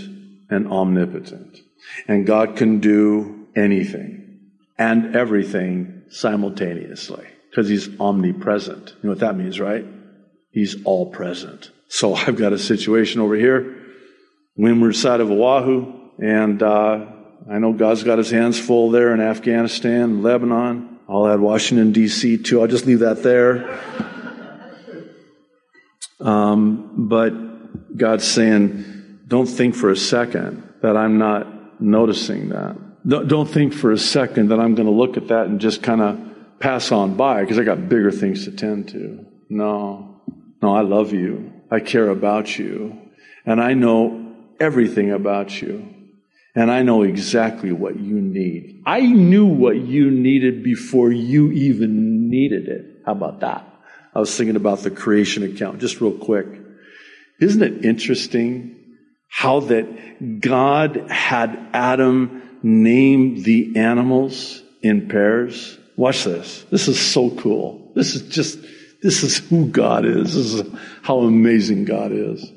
and 0.49 0.71
omnipotent. 0.71 1.59
And 2.07 2.25
God 2.25 2.55
can 2.55 2.79
do 2.79 3.47
anything 3.55 4.23
and 4.77 5.15
everything 5.15 6.03
simultaneously 6.09 7.25
because 7.49 7.69
he's 7.69 7.99
omnipresent. 7.99 8.89
You 8.89 8.99
know 9.03 9.09
what 9.09 9.19
that 9.19 9.37
means, 9.37 9.59
right? 9.59 9.85
He's 10.51 10.83
all 10.85 11.11
present. 11.11 11.71
So 11.87 12.15
I've 12.15 12.37
got 12.37 12.53
a 12.53 12.59
situation 12.59 13.21
over 13.21 13.35
here, 13.35 13.75
windward 14.55 14.95
side 14.95 15.19
of 15.19 15.29
Oahu, 15.29 16.11
and 16.19 16.61
uh, 16.61 17.05
I 17.49 17.59
know 17.59 17.73
God's 17.73 18.03
got 18.03 18.17
his 18.17 18.31
hands 18.31 18.59
full 18.59 18.91
there 18.91 19.13
in 19.13 19.21
Afghanistan, 19.21 20.21
Lebanon, 20.21 20.92
I'll 21.07 21.27
add 21.27 21.39
Washington, 21.39 21.91
D.C. 21.91 22.37
too. 22.37 22.61
I'll 22.61 22.67
just 22.67 22.85
leave 22.85 22.99
that 22.99 23.23
there. 23.23 23.79
Um, 26.19 27.07
but 27.09 27.97
God's 27.97 28.25
saying, 28.25 29.19
don't 29.27 29.45
think 29.45 29.75
for 29.75 29.89
a 29.89 29.97
second 29.97 30.63
that 30.81 30.95
I'm 30.95 31.17
not 31.17 31.81
noticing 31.81 32.49
that. 32.49 32.77
Don't 33.05 33.49
think 33.49 33.73
for 33.73 33.91
a 33.91 33.97
second 33.97 34.49
that 34.49 34.59
I'm 34.59 34.75
going 34.75 34.85
to 34.85 34.93
look 34.93 35.17
at 35.17 35.27
that 35.27 35.47
and 35.47 35.59
just 35.59 35.83
kind 35.83 36.01
of 36.01 36.59
pass 36.59 36.91
on 36.93 37.15
by 37.15 37.41
because 37.41 37.59
I 37.59 37.63
got 37.63 37.89
bigger 37.89 38.11
things 38.11 38.45
to 38.45 38.51
tend 38.51 38.87
to. 38.89 39.25
No, 39.49 40.21
no, 40.61 40.75
I 40.75 40.81
love 40.81 41.11
you. 41.11 41.51
I 41.69 41.81
care 41.81 42.07
about 42.07 42.57
you. 42.57 42.97
And 43.45 43.61
I 43.61 43.73
know 43.73 44.33
everything 44.59 45.11
about 45.11 45.61
you. 45.61 45.92
And 46.55 46.71
I 46.71 46.83
know 46.83 47.01
exactly 47.01 47.71
what 47.71 47.99
you 47.99 48.21
need. 48.21 48.83
I 48.85 49.01
knew 49.01 49.45
what 49.45 49.77
you 49.77 50.11
needed 50.11 50.63
before 50.63 51.11
you 51.11 51.51
even 51.51 52.29
needed 52.29 52.67
it. 52.67 53.01
How 53.05 53.13
about 53.13 53.39
that? 53.39 53.67
I 54.13 54.19
was 54.19 54.35
thinking 54.35 54.55
about 54.55 54.79
the 54.79 54.91
creation 54.91 55.43
account 55.43 55.79
just 55.79 55.99
real 55.99 56.11
quick. 56.11 56.45
Isn't 57.39 57.63
it 57.63 57.83
interesting 57.83 58.79
how 59.27 59.61
that 59.61 60.39
God 60.41 61.09
had 61.09 61.57
Adam 61.73 62.59
name 62.61 63.41
the 63.41 63.75
animals 63.75 64.61
in 64.83 65.09
pairs? 65.09 65.79
Watch 65.97 66.23
this. 66.23 66.63
This 66.69 66.87
is 66.87 66.99
so 66.99 67.31
cool. 67.31 67.91
This 67.95 68.13
is 68.13 68.29
just, 68.29 68.59
this 69.01 69.23
is 69.23 69.37
who 69.37 69.69
God 69.69 70.05
is. 70.05 70.35
This 70.35 70.53
is 70.53 70.79
how 71.01 71.21
amazing 71.21 71.85
God 71.85 72.11
is. 72.11 72.51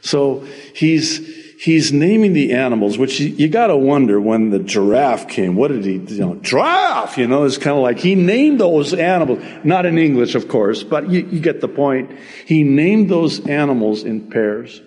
So 0.00 0.46
he's, 0.74 1.45
he's 1.58 1.92
naming 1.92 2.32
the 2.32 2.52
animals, 2.52 2.98
which 2.98 3.20
you, 3.20 3.28
you 3.28 3.48
got 3.48 3.68
to 3.68 3.76
wonder 3.76 4.20
when 4.20 4.50
the 4.50 4.58
giraffe 4.58 5.28
came. 5.28 5.56
What 5.56 5.68
did 5.68 5.84
he, 5.84 5.94
you 5.94 6.20
know, 6.20 6.34
giraffe? 6.36 7.18
You 7.18 7.26
know, 7.26 7.44
it's 7.44 7.58
kind 7.58 7.76
of 7.76 7.82
like 7.82 7.98
he 7.98 8.14
named 8.14 8.60
those 8.60 8.94
animals, 8.94 9.42
not 9.64 9.86
in 9.86 9.98
English, 9.98 10.34
of 10.34 10.48
course, 10.48 10.82
but 10.82 11.10
you, 11.10 11.26
you 11.26 11.40
get 11.40 11.60
the 11.60 11.68
point. 11.68 12.10
He 12.46 12.62
named 12.62 13.10
those 13.10 13.46
animals 13.46 14.04
in 14.04 14.30
pairs. 14.30 14.80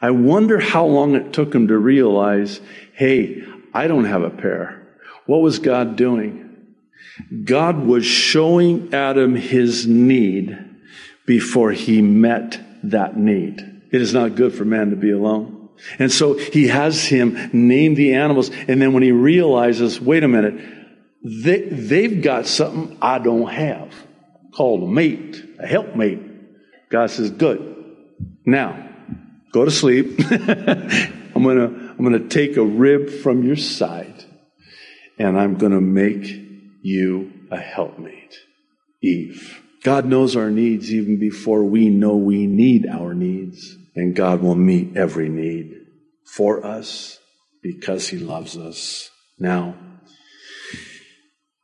I 0.00 0.12
wonder 0.12 0.58
how 0.58 0.86
long 0.86 1.14
it 1.14 1.32
took 1.32 1.54
him 1.54 1.68
to 1.68 1.76
realize, 1.76 2.60
hey, 2.94 3.42
I 3.74 3.86
don't 3.86 4.06
have 4.06 4.22
a 4.22 4.30
pair. 4.30 4.96
What 5.26 5.42
was 5.42 5.58
God 5.58 5.96
doing? 5.96 6.46
God 7.44 7.84
was 7.84 8.06
showing 8.06 8.94
Adam 8.94 9.34
his 9.34 9.86
need 9.86 10.58
before 11.26 11.72
he 11.72 12.00
met 12.00 12.60
that 12.82 13.16
need. 13.16 13.60
It 13.92 14.00
is 14.00 14.14
not 14.14 14.36
good 14.36 14.54
for 14.54 14.64
man 14.64 14.90
to 14.90 14.96
be 14.96 15.10
alone. 15.10 15.59
And 15.98 16.10
so 16.12 16.34
he 16.34 16.68
has 16.68 17.04
him 17.04 17.50
name 17.52 17.94
the 17.94 18.14
animals. 18.14 18.50
And 18.50 18.80
then 18.80 18.92
when 18.92 19.02
he 19.02 19.12
realizes, 19.12 20.00
wait 20.00 20.22
a 20.22 20.28
minute, 20.28 20.54
they, 21.22 21.62
they've 21.62 22.22
got 22.22 22.46
something 22.46 22.96
I 23.00 23.18
don't 23.18 23.48
have 23.48 23.94
called 24.52 24.82
a 24.82 24.86
mate, 24.86 25.42
a 25.58 25.66
helpmate. 25.66 26.20
God 26.90 27.10
says, 27.10 27.30
good. 27.30 27.76
Now, 28.44 28.88
go 29.52 29.64
to 29.64 29.70
sleep. 29.70 30.18
I'm 30.30 31.42
going 31.42 31.58
to, 31.58 31.64
I'm 31.64 32.04
going 32.04 32.12
to 32.12 32.28
take 32.28 32.56
a 32.56 32.64
rib 32.64 33.10
from 33.10 33.44
your 33.44 33.56
side 33.56 34.24
and 35.18 35.38
I'm 35.38 35.56
going 35.56 35.72
to 35.72 35.80
make 35.80 36.26
you 36.82 37.32
a 37.50 37.58
helpmate. 37.58 38.36
Eve. 39.02 39.62
God 39.82 40.04
knows 40.04 40.36
our 40.36 40.50
needs 40.50 40.92
even 40.92 41.18
before 41.18 41.64
we 41.64 41.88
know 41.88 42.16
we 42.16 42.46
need 42.46 42.86
our 42.86 43.14
needs 43.14 43.76
and 43.94 44.14
God 44.14 44.42
will 44.42 44.54
meet 44.54 44.96
every 44.96 45.28
need 45.28 45.74
for 46.24 46.64
us 46.64 47.18
because 47.62 48.08
He 48.08 48.18
loves 48.18 48.56
us. 48.56 49.10
Now, 49.38 49.74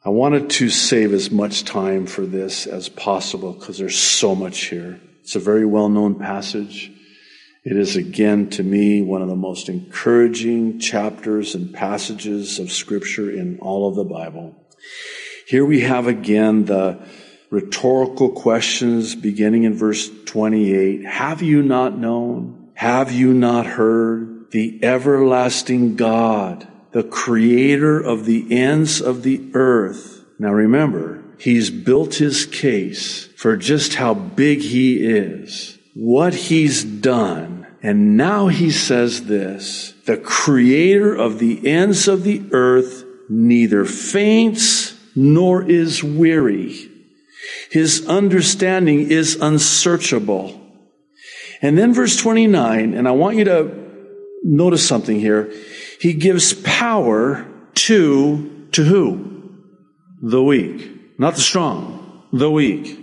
I 0.04 0.11
wanted 0.11 0.50
to 0.50 0.71
save 0.71 1.12
as 1.12 1.30
much 1.30 1.64
time 1.64 2.06
for 2.06 2.25
this 2.26 2.66
as 2.66 2.88
possible 2.88 3.52
because 3.52 3.78
there's 3.78 3.99
so 3.99 4.35
much 4.35 4.66
here. 4.66 5.00
It's 5.23 5.35
a 5.35 5.40
very 5.40 5.66
well 5.66 5.88
known 5.88 6.14
passage. 6.16 6.92
It 7.64 7.76
is 7.76 7.97
again 7.97 8.49
to 8.50 8.62
me 8.62 9.02
one 9.02 9.23
of 9.23 9.28
the 9.28 9.35
most 9.35 9.68
encouraging 9.68 10.78
chapters 10.78 11.56
and 11.56 11.75
passages 11.75 12.61
of 12.61 12.71
scripture 12.71 13.28
in 13.28 13.59
all 13.59 13.88
of 13.88 13.97
the 13.97 14.04
Bible. 14.04 14.54
Here 15.49 15.64
we 15.64 15.80
have 15.80 16.06
again 16.06 16.66
the 16.66 17.04
rhetorical 17.50 18.30
questions 18.30 19.14
beginning 19.14 19.64
in 19.64 19.74
verse 19.74 20.10
28. 20.24 21.04
Have 21.04 21.42
you 21.42 21.62
not 21.62 21.96
known? 21.96 22.70
Have 22.74 23.12
you 23.12 23.32
not 23.32 23.66
heard? 23.66 24.50
The 24.50 24.82
everlasting 24.84 25.96
God, 25.96 26.66
the 26.92 27.02
creator 27.02 28.00
of 28.00 28.24
the 28.24 28.46
ends 28.56 29.00
of 29.00 29.22
the 29.22 29.50
earth. 29.54 30.24
Now 30.38 30.52
remember, 30.52 31.22
he's 31.38 31.70
built 31.70 32.16
his 32.16 32.46
case 32.46 33.26
for 33.36 33.56
just 33.56 33.94
how 33.94 34.14
big 34.14 34.60
he 34.60 35.04
is, 35.04 35.78
what 35.94 36.34
he's 36.34 36.84
done. 36.84 37.66
And 37.82 38.16
now 38.16 38.48
he 38.48 38.70
says 38.70 39.26
this, 39.26 39.94
the 40.06 40.16
creator 40.16 41.14
of 41.14 41.38
the 41.38 41.66
ends 41.68 42.08
of 42.08 42.24
the 42.24 42.42
earth 42.52 43.04
neither 43.28 43.84
faints 43.84 44.94
nor 45.14 45.62
is 45.62 46.02
weary. 46.02 46.90
His 47.70 48.06
understanding 48.06 49.10
is 49.10 49.36
unsearchable. 49.40 50.60
And 51.62 51.78
then 51.78 51.94
verse 51.94 52.16
29, 52.16 52.94
and 52.94 53.08
I 53.08 53.12
want 53.12 53.36
you 53.36 53.44
to 53.44 53.86
notice 54.42 54.86
something 54.86 55.18
here. 55.18 55.52
He 56.00 56.12
gives 56.12 56.54
power 56.54 57.46
to, 57.74 58.68
to 58.72 58.84
who? 58.84 59.52
The 60.22 60.42
weak. 60.42 61.18
Not 61.18 61.34
the 61.34 61.40
strong. 61.40 62.24
The 62.32 62.50
weak. 62.50 62.98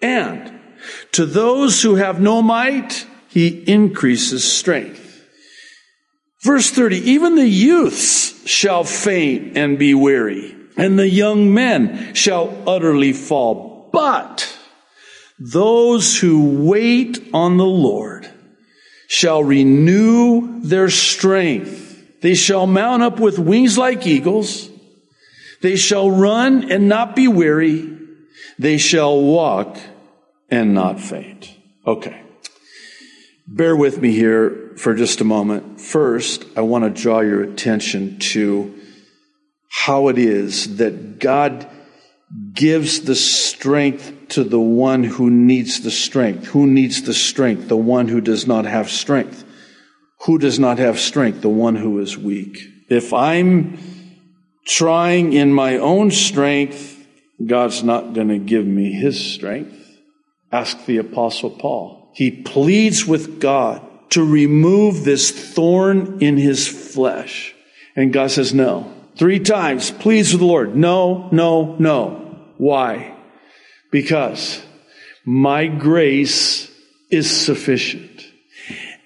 And 0.00 0.60
to 1.12 1.26
those 1.26 1.82
who 1.82 1.96
have 1.96 2.20
no 2.20 2.42
might, 2.42 3.06
he 3.28 3.48
increases 3.48 4.44
strength. 4.44 5.08
Verse 6.42 6.70
30, 6.70 6.98
even 6.98 7.36
the 7.36 7.48
youths 7.48 8.48
shall 8.48 8.82
faint 8.82 9.56
and 9.56 9.78
be 9.78 9.94
weary, 9.94 10.56
and 10.76 10.98
the 10.98 11.08
young 11.08 11.52
men 11.52 12.14
shall 12.14 12.56
utterly 12.66 13.12
fall 13.12 13.72
but 13.92 14.58
those 15.38 16.18
who 16.18 16.66
wait 16.66 17.30
on 17.32 17.58
the 17.58 17.66
Lord 17.66 18.28
shall 19.06 19.44
renew 19.44 20.60
their 20.62 20.88
strength. 20.88 22.20
They 22.22 22.34
shall 22.34 22.66
mount 22.66 23.02
up 23.02 23.20
with 23.20 23.38
wings 23.38 23.76
like 23.76 24.06
eagles. 24.06 24.70
They 25.60 25.76
shall 25.76 26.10
run 26.10 26.70
and 26.70 26.88
not 26.88 27.14
be 27.14 27.28
weary. 27.28 27.98
They 28.58 28.78
shall 28.78 29.20
walk 29.20 29.78
and 30.50 30.74
not 30.74 31.00
faint. 31.00 31.54
Okay. 31.86 32.20
Bear 33.46 33.76
with 33.76 34.00
me 34.00 34.12
here 34.12 34.72
for 34.76 34.94
just 34.94 35.20
a 35.20 35.24
moment. 35.24 35.80
First, 35.80 36.46
I 36.56 36.62
want 36.62 36.84
to 36.84 37.02
draw 37.02 37.20
your 37.20 37.42
attention 37.42 38.18
to 38.20 38.81
how 39.72 40.08
it 40.08 40.18
is 40.18 40.76
that 40.76 41.18
God 41.18 41.66
gives 42.52 43.00
the 43.00 43.14
strength 43.14 44.28
to 44.28 44.44
the 44.44 44.60
one 44.60 45.02
who 45.02 45.30
needs 45.30 45.80
the 45.80 45.90
strength. 45.90 46.46
Who 46.46 46.66
needs 46.66 47.02
the 47.02 47.14
strength? 47.14 47.68
The 47.68 47.76
one 47.76 48.08
who 48.08 48.20
does 48.20 48.46
not 48.46 48.66
have 48.66 48.90
strength. 48.90 49.44
Who 50.26 50.38
does 50.38 50.58
not 50.58 50.78
have 50.78 51.00
strength? 51.00 51.40
The 51.40 51.48
one 51.48 51.76
who 51.76 51.98
is 52.00 52.16
weak. 52.18 52.58
If 52.88 53.12
I'm 53.12 53.78
trying 54.66 55.32
in 55.32 55.52
my 55.52 55.78
own 55.78 56.10
strength, 56.10 57.06
God's 57.44 57.82
not 57.82 58.12
going 58.12 58.28
to 58.28 58.38
give 58.38 58.66
me 58.66 58.92
his 58.92 59.18
strength. 59.18 59.74
Ask 60.52 60.84
the 60.84 60.98
apostle 60.98 61.50
Paul. 61.50 62.12
He 62.14 62.30
pleads 62.30 63.06
with 63.06 63.40
God 63.40 63.82
to 64.10 64.22
remove 64.22 65.04
this 65.04 65.30
thorn 65.30 66.18
in 66.20 66.36
his 66.36 66.68
flesh. 66.68 67.54
And 67.96 68.12
God 68.12 68.30
says, 68.30 68.52
no. 68.52 68.92
Three 69.16 69.40
times, 69.40 69.90
pleads 69.90 70.32
with 70.32 70.40
the 70.40 70.46
Lord. 70.46 70.74
No, 70.74 71.28
no, 71.32 71.76
no. 71.78 72.38
Why? 72.56 73.16
Because 73.90 74.62
my 75.24 75.66
grace 75.66 76.70
is 77.10 77.30
sufficient. 77.30 78.26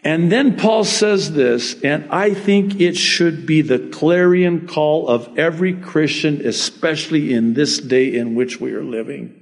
And 0.04 0.30
then 0.30 0.56
Paul 0.56 0.84
says 0.84 1.32
this, 1.32 1.82
and 1.82 2.08
I 2.12 2.32
think 2.32 2.80
it 2.80 2.96
should 2.96 3.44
be 3.44 3.60
the 3.62 3.80
clarion 3.80 4.68
call 4.68 5.08
of 5.08 5.36
every 5.36 5.72
Christian, 5.74 6.46
especially 6.46 7.32
in 7.32 7.54
this 7.54 7.78
day 7.78 8.14
in 8.14 8.36
which 8.36 8.60
we 8.60 8.72
are 8.72 8.84
living. 8.84 9.34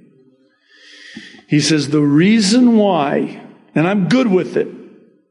He 1.47 1.59
says, 1.59 1.89
the 1.89 2.01
reason 2.01 2.77
why, 2.77 3.43
and 3.75 3.87
I'm 3.87 4.09
good 4.09 4.25
with 4.25 4.57
it, 4.57 4.67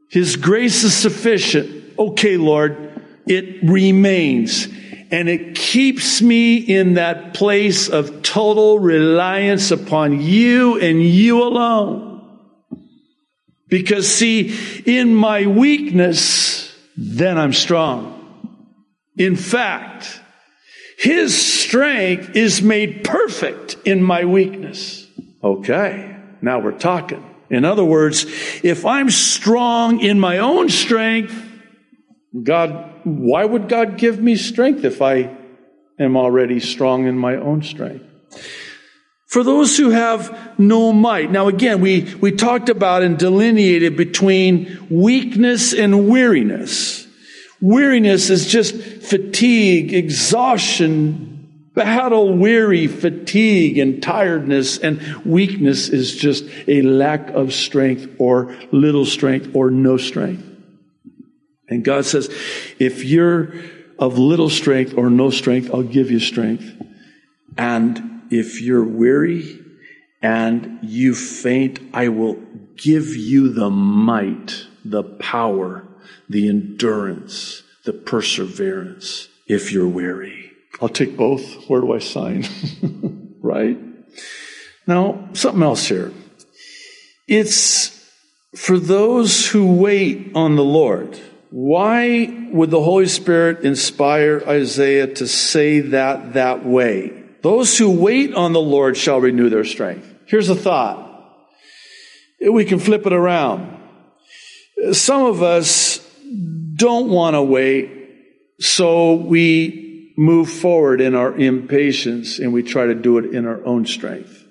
His 0.08 0.36
grace 0.36 0.84
is 0.84 0.94
sufficient. 0.96 1.98
Okay, 1.98 2.36
Lord, 2.36 3.02
it 3.26 3.68
remains. 3.68 4.68
And 5.14 5.28
it 5.28 5.54
keeps 5.54 6.21
me 6.21 6.56
in 6.56 6.94
that 6.94 7.35
place 7.35 7.88
of 7.88 8.23
total 8.23 8.80
reliance 8.80 9.71
upon 9.71 10.21
you 10.21 10.80
and 10.80 11.00
you 11.00 11.44
alone. 11.44 12.40
Because 13.68 14.12
see, 14.12 14.59
in 14.85 15.14
my 15.14 15.47
weakness, 15.47 16.76
then 16.97 17.38
I'm 17.38 17.52
strong. 17.52 18.59
In 19.16 19.37
fact, 19.37 20.21
his 20.99 21.40
strength 21.40 22.35
is 22.35 22.61
made 22.61 23.04
perfect 23.04 23.76
in 23.85 24.02
my 24.02 24.25
weakness. 24.25 25.06
Okay, 25.44 26.16
now 26.42 26.59
we're 26.59 26.76
talking. 26.76 27.25
In 27.50 27.64
other 27.64 27.85
words, 27.85 28.26
if 28.64 28.85
I'm 28.85 29.11
strong 29.11 30.00
in 30.00 30.18
my 30.18 30.38
own 30.38 30.71
strength, 30.71 31.53
God, 32.42 32.90
why 33.04 33.44
would 33.44 33.68
God 33.68 33.96
give 33.96 34.20
me 34.20 34.36
strength 34.36 34.84
if 34.84 35.00
I 35.00 35.36
am 35.98 36.16
already 36.16 36.58
strong 36.58 37.06
in 37.06 37.16
my 37.16 37.36
own 37.36 37.62
strength? 37.62 38.04
For 39.26 39.42
those 39.42 39.76
who 39.76 39.90
have 39.90 40.58
no 40.58 40.92
might. 40.92 41.30
Now 41.30 41.48
again, 41.48 41.80
we, 41.80 42.14
we 42.20 42.32
talked 42.32 42.68
about 42.68 43.02
and 43.02 43.18
delineated 43.18 43.96
between 43.96 44.86
weakness 44.90 45.72
and 45.72 46.08
weariness. 46.08 47.06
Weariness 47.60 48.30
is 48.30 48.46
just 48.46 48.76
fatigue, 48.76 49.92
exhaustion, 49.92 51.70
battle 51.74 52.36
weary, 52.36 52.86
fatigue 52.86 53.78
and 53.78 54.02
tiredness, 54.02 54.78
and 54.78 55.00
weakness 55.24 55.88
is 55.88 56.14
just 56.14 56.44
a 56.68 56.82
lack 56.82 57.30
of 57.30 57.52
strength 57.52 58.08
or 58.18 58.56
little 58.70 59.06
strength 59.06 59.50
or 59.54 59.70
no 59.70 59.96
strength. 59.96 60.53
And 61.68 61.85
God 61.85 62.04
says, 62.04 62.28
if 62.78 63.04
you're 63.04 63.54
of 63.99 64.18
little 64.18 64.50
strength 64.50 64.94
or 64.97 65.11
no 65.11 65.30
strength, 65.30 65.71
I'll 65.73 65.82
give 65.82 66.10
you 66.10 66.21
strength. 66.21 66.71
And 67.56 68.23
if 68.30 68.60
you're 68.60 68.84
weary 68.84 69.60
and 70.23 70.80
you 70.82 71.15
faint, 71.15 71.80
I 71.93 72.08
will 72.08 72.34
give 72.76 73.15
you 73.15 73.52
the 73.52 73.71
might, 73.71 74.67
the 74.84 75.02
power, 75.02 75.86
the 76.28 76.49
endurance, 76.49 77.62
the 77.84 77.93
perseverance 77.93 79.28
if 79.47 79.73
you're 79.73 79.88
weary. 79.88 80.50
I'll 80.80 80.88
take 80.88 81.17
both. 81.17 81.69
Where 81.69 81.80
do 81.80 81.93
I 81.93 81.99
sign? 81.99 82.45
right? 83.41 83.78
Now, 84.86 85.28
something 85.32 85.62
else 85.62 85.86
here. 85.86 86.12
It's 87.28 87.91
for 88.54 88.78
those 88.78 89.49
who 89.49 89.75
wait 89.75 90.32
on 90.34 90.56
the 90.56 90.65
Lord. 90.65 91.19
Why 91.56 92.49
would 92.50 92.73
the 92.73 92.82
Holy 92.82 93.06
Spirit 93.06 93.64
inspire 93.64 94.43
Isaiah 94.45 95.06
to 95.14 95.28
say 95.28 95.78
that 95.78 96.32
that 96.32 96.67
way? 96.67 97.12
Those 97.43 97.78
who 97.78 97.93
wait 97.93 98.34
on 98.34 98.52
the 98.52 98.60
Lord 98.60 98.97
shall 98.97 99.21
renew 99.21 99.49
their 99.49 99.62
strength. 99.62 100.12
Here's 100.26 100.49
a 100.49 100.56
thought. 100.56 101.32
We 102.40 102.64
can 102.64 102.80
flip 102.80 103.06
it 103.06 103.12
around. 103.12 103.80
Some 104.95 105.26
of 105.26 105.45
us 105.45 106.00
don't 106.75 107.08
want 107.08 107.34
to 107.34 107.43
wait, 107.45 107.88
so 108.58 109.14
we 109.14 110.12
move 110.19 110.50
forward 110.50 111.00
in 111.00 111.14
our 111.14 111.36
impatience 111.36 112.40
and 112.40 112.52
we 112.52 112.64
try 112.64 112.86
to 112.86 112.97
do 112.97 113.19
it 113.19 113.32
in 113.32 113.47
our 113.47 113.64
own 113.64 113.86
strength. 113.86 114.43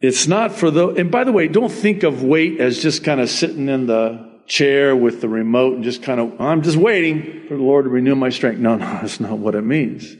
It's 0.00 0.26
not 0.26 0.50
for 0.50 0.72
the, 0.72 0.88
and 0.88 1.12
by 1.12 1.22
the 1.22 1.30
way, 1.30 1.46
don't 1.46 1.70
think 1.70 2.02
of 2.02 2.24
wait 2.24 2.58
as 2.58 2.82
just 2.82 3.04
kind 3.04 3.20
of 3.20 3.30
sitting 3.30 3.68
in 3.68 3.86
the 3.86 4.29
chair 4.50 4.96
with 4.96 5.20
the 5.20 5.28
remote 5.28 5.76
and 5.76 5.84
just 5.84 6.02
kind 6.02 6.20
of, 6.20 6.40
I'm 6.40 6.62
just 6.62 6.76
waiting 6.76 7.46
for 7.46 7.56
the 7.56 7.62
Lord 7.62 7.84
to 7.84 7.88
renew 7.88 8.16
my 8.16 8.30
strength. 8.30 8.58
No, 8.58 8.76
no, 8.76 8.84
that's 8.84 9.20
not 9.20 9.38
what 9.38 9.54
it 9.54 9.62
means. 9.62 10.16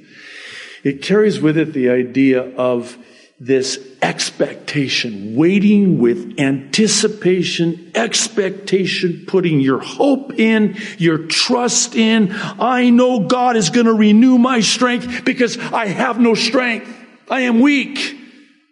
It 0.85 1.03
carries 1.03 1.41
with 1.41 1.59
it 1.59 1.73
the 1.73 1.91
idea 1.91 2.43
of 2.57 2.97
this 3.41 3.85
expectation, 4.03 5.35
waiting 5.35 5.99
with 5.99 6.39
anticipation, 6.39 7.91
expectation, 7.95 9.25
putting 9.27 9.61
your 9.61 9.81
hope 9.81 10.39
in, 10.39 10.77
your 10.99 11.19
trust 11.27 11.97
in. 11.97 12.31
I 12.33 12.91
know 12.91 13.21
God 13.21 13.57
is 13.57 13.71
going 13.71 13.87
to 13.87 13.95
renew 13.95 14.39
my 14.39 14.61
strength 14.61 15.25
because 15.25 15.59
I 15.59 15.87
have 15.87 16.21
no 16.21 16.35
strength. 16.35 16.95
I 17.29 17.41
am 17.43 17.61
weak. 17.61 18.20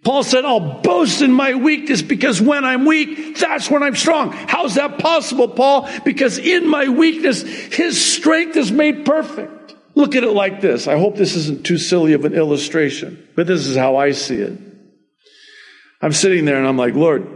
Paul 0.04 0.22
said, 0.22 0.44
I'll 0.44 0.80
boast 0.80 1.22
in 1.22 1.32
my 1.32 1.54
weakness 1.54 2.02
because 2.02 2.40
when 2.40 2.64
I'm 2.64 2.84
weak, 2.84 3.36
that's 3.36 3.70
when 3.70 3.82
I'm 3.82 3.96
strong. 3.96 4.32
How's 4.32 4.76
that 4.76 4.98
possible, 4.98 5.48
Paul? 5.48 5.88
Because 6.04 6.38
in 6.38 6.68
my 6.68 6.88
weakness, 6.88 7.42
his 7.42 8.02
strength 8.02 8.56
is 8.56 8.70
made 8.70 9.04
perfect. 9.04 9.74
Look 9.94 10.14
at 10.14 10.22
it 10.22 10.30
like 10.30 10.60
this. 10.60 10.86
I 10.86 10.98
hope 10.98 11.16
this 11.16 11.34
isn't 11.34 11.66
too 11.66 11.78
silly 11.78 12.12
of 12.12 12.24
an 12.24 12.32
illustration, 12.32 13.28
but 13.34 13.46
this 13.46 13.66
is 13.66 13.76
how 13.76 13.96
I 13.96 14.12
see 14.12 14.36
it. 14.36 14.58
I'm 16.00 16.12
sitting 16.12 16.44
there 16.44 16.56
and 16.56 16.68
I'm 16.68 16.76
like, 16.76 16.94
Lord, 16.94 17.26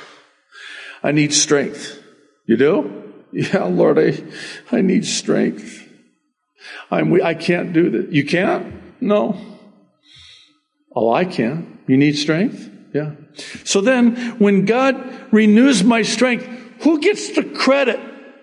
I 1.02 1.12
need 1.12 1.34
strength. 1.34 2.02
You 2.46 2.56
do? 2.56 3.12
Yeah, 3.32 3.64
Lord, 3.64 3.98
I, 3.98 4.24
I 4.72 4.80
need 4.80 5.04
strength. 5.04 5.86
I'm, 6.90 7.22
I 7.22 7.34
can't 7.34 7.72
do 7.72 7.90
this. 7.90 8.06
You 8.10 8.24
can't? 8.24 9.00
No. 9.00 9.38
Oh, 10.94 11.12
I 11.12 11.24
can. 11.24 11.78
You 11.86 11.96
need 11.96 12.16
strength? 12.16 12.68
Yeah. 12.92 13.12
So 13.64 13.80
then, 13.80 14.38
when 14.38 14.64
God 14.64 15.32
renews 15.32 15.84
my 15.84 16.02
strength, 16.02 16.46
who 16.82 17.00
gets 17.00 17.30
the 17.34 17.44
credit? 17.44 18.00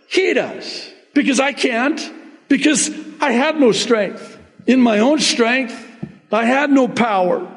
He 0.10 0.34
does. 0.34 0.92
Because 1.14 1.40
I 1.40 1.54
can't. 1.54 2.00
Because 2.48 2.90
I 3.20 3.32
had 3.32 3.60
no 3.60 3.72
strength. 3.72 4.40
In 4.66 4.82
my 4.82 5.00
own 5.00 5.20
strength, 5.20 5.86
I 6.32 6.46
had 6.46 6.70
no 6.70 6.88
power. 6.88 7.54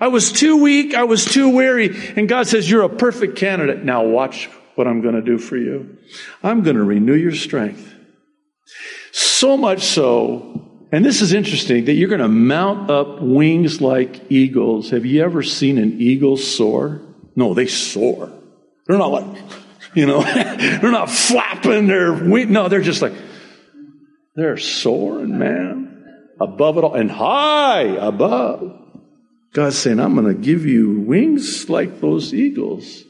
I 0.00 0.08
was 0.08 0.32
too 0.32 0.58
weak. 0.62 0.94
I 0.94 1.04
was 1.04 1.24
too 1.24 1.50
weary. 1.50 1.96
And 2.16 2.28
God 2.28 2.46
says, 2.46 2.70
You're 2.70 2.82
a 2.82 2.88
perfect 2.88 3.36
candidate. 3.36 3.84
Now 3.84 4.04
watch 4.04 4.48
what 4.74 4.86
I'm 4.86 5.00
going 5.00 5.14
to 5.14 5.22
do 5.22 5.38
for 5.38 5.56
you. 5.56 5.98
I'm 6.42 6.62
going 6.62 6.76
to 6.76 6.84
renew 6.84 7.14
your 7.14 7.34
strength. 7.34 7.94
So 9.12 9.56
much 9.56 9.82
so, 9.82 10.67
and 10.90 11.04
this 11.04 11.20
is 11.20 11.32
interesting, 11.32 11.84
that 11.84 11.94
you're 11.94 12.08
going 12.08 12.20
to 12.20 12.28
mount 12.28 12.90
up 12.90 13.20
wings 13.20 13.80
like 13.80 14.30
eagles. 14.30 14.90
Have 14.90 15.04
you 15.04 15.22
ever 15.22 15.42
seen 15.42 15.78
an 15.78 16.00
eagle 16.00 16.36
soar? 16.36 17.02
No, 17.36 17.54
they 17.54 17.66
soar. 17.66 18.32
They're 18.86 18.98
not 18.98 19.10
like, 19.12 19.42
you 19.94 20.06
know, 20.06 20.22
they're 20.22 20.90
not 20.90 21.10
flapping 21.10 21.86
their 21.86 22.12
wings. 22.12 22.50
No, 22.50 22.68
they're 22.68 22.80
just 22.80 23.02
like, 23.02 23.12
they're 24.34 24.56
soaring, 24.56 25.38
man, 25.38 26.28
above 26.40 26.78
it 26.78 26.84
all 26.84 26.94
and 26.94 27.10
high 27.10 27.82
above. 27.82 28.74
God's 29.52 29.76
saying, 29.76 30.00
I'm 30.00 30.14
going 30.14 30.26
to 30.26 30.40
give 30.40 30.64
you 30.64 31.00
wings 31.00 31.68
like 31.68 32.00
those 32.00 32.32
eagles. 32.32 33.02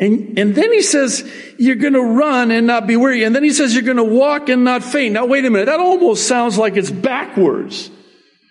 And, 0.00 0.38
and 0.38 0.54
then 0.54 0.72
he 0.72 0.82
says, 0.82 1.28
you're 1.58 1.76
going 1.76 1.94
to 1.94 2.02
run 2.02 2.50
and 2.50 2.66
not 2.66 2.86
be 2.86 2.96
weary. 2.96 3.24
And 3.24 3.34
then 3.34 3.42
he 3.42 3.50
says, 3.50 3.74
you're 3.74 3.82
going 3.82 3.96
to 3.96 4.04
walk 4.04 4.48
and 4.48 4.62
not 4.64 4.84
faint. 4.84 5.14
Now, 5.14 5.26
wait 5.26 5.44
a 5.44 5.50
minute. 5.50 5.66
That 5.66 5.80
almost 5.80 6.28
sounds 6.28 6.56
like 6.56 6.76
it's 6.76 6.90
backwards. 6.90 7.90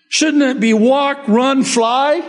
Shouldn't 0.10 0.44
it 0.44 0.60
be 0.60 0.74
walk, 0.74 1.28
run, 1.28 1.64
fly? 1.64 2.22